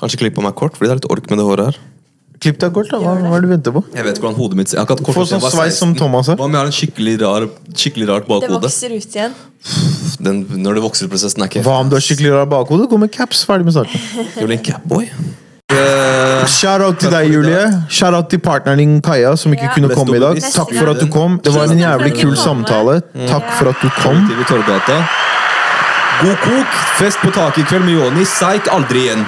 [0.00, 1.76] Kanskje klippe meg kort, fordi det er litt ork med det håret her.
[2.44, 2.98] Klipp deg kort, da.
[3.00, 3.80] Hva, hva er det du venter på?
[3.94, 5.44] Jeg vet hvordan hodet mitt ser Jeg har ikke hatt kort Få siden jeg sånn
[5.46, 6.36] var sveis som Thomas her.
[6.40, 8.58] Hva om jeg har en skikkelig, rar, skikkelig rart Det bakhode?
[8.66, 9.36] vokser ut igjen.
[10.26, 12.88] Den, når det vokser prosessen, er ikke Hva om du har skikkelig rar bakhode?
[12.90, 13.44] Gå med caps.
[13.48, 14.04] Ferdig med saken.
[14.36, 15.08] Jeg blir en catboy.
[16.50, 17.62] Shout-out til deg, Julie.
[17.88, 19.72] Shout-out til partneren din, Kaja, som ikke Ja.
[19.78, 20.42] kunne komme i dag.
[20.44, 21.38] Takk for at du kom.
[21.42, 22.98] Det var en jævlig kul samtale.
[23.30, 24.20] Takk for at du kom.
[24.28, 25.00] Til Torgata.
[26.22, 28.24] God kok, fest på taket i kveld med Joni.
[28.28, 29.24] Seik aldri igjen.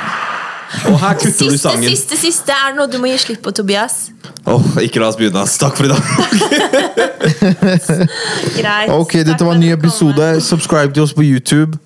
[0.90, 1.86] Og her kutter du sangen.
[1.90, 4.10] siste, siste er det noe du må gi slipp på, Tobias.
[4.50, 5.56] Åh, ikke la oss begynne, ass.
[5.60, 6.02] Takk for i dag.
[8.58, 8.90] Greit.
[8.94, 10.30] Ok, dette var en ny episode.
[10.44, 11.78] Subscribe til oss på YouTube.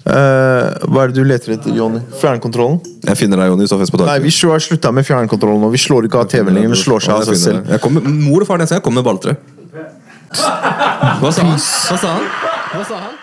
[0.00, 2.00] Eh, hva er det du leter etter, Jonny?
[2.20, 2.78] Fjernkontrollen?
[3.04, 3.68] Jeg finner deg, Jonny.
[3.68, 6.56] Så fest på Nei, vi har slutta med fjernkontrollen Og Vi slår ikke av TV-en
[6.56, 6.74] lenger.
[6.74, 7.72] Den slår seg av seg selv.
[7.72, 9.36] Jeg kommer, mor og far, den skal jeg kom med balltre.
[10.30, 11.56] Hva sa han?
[11.56, 12.30] Hva sa han?
[12.76, 13.18] Hva sa han?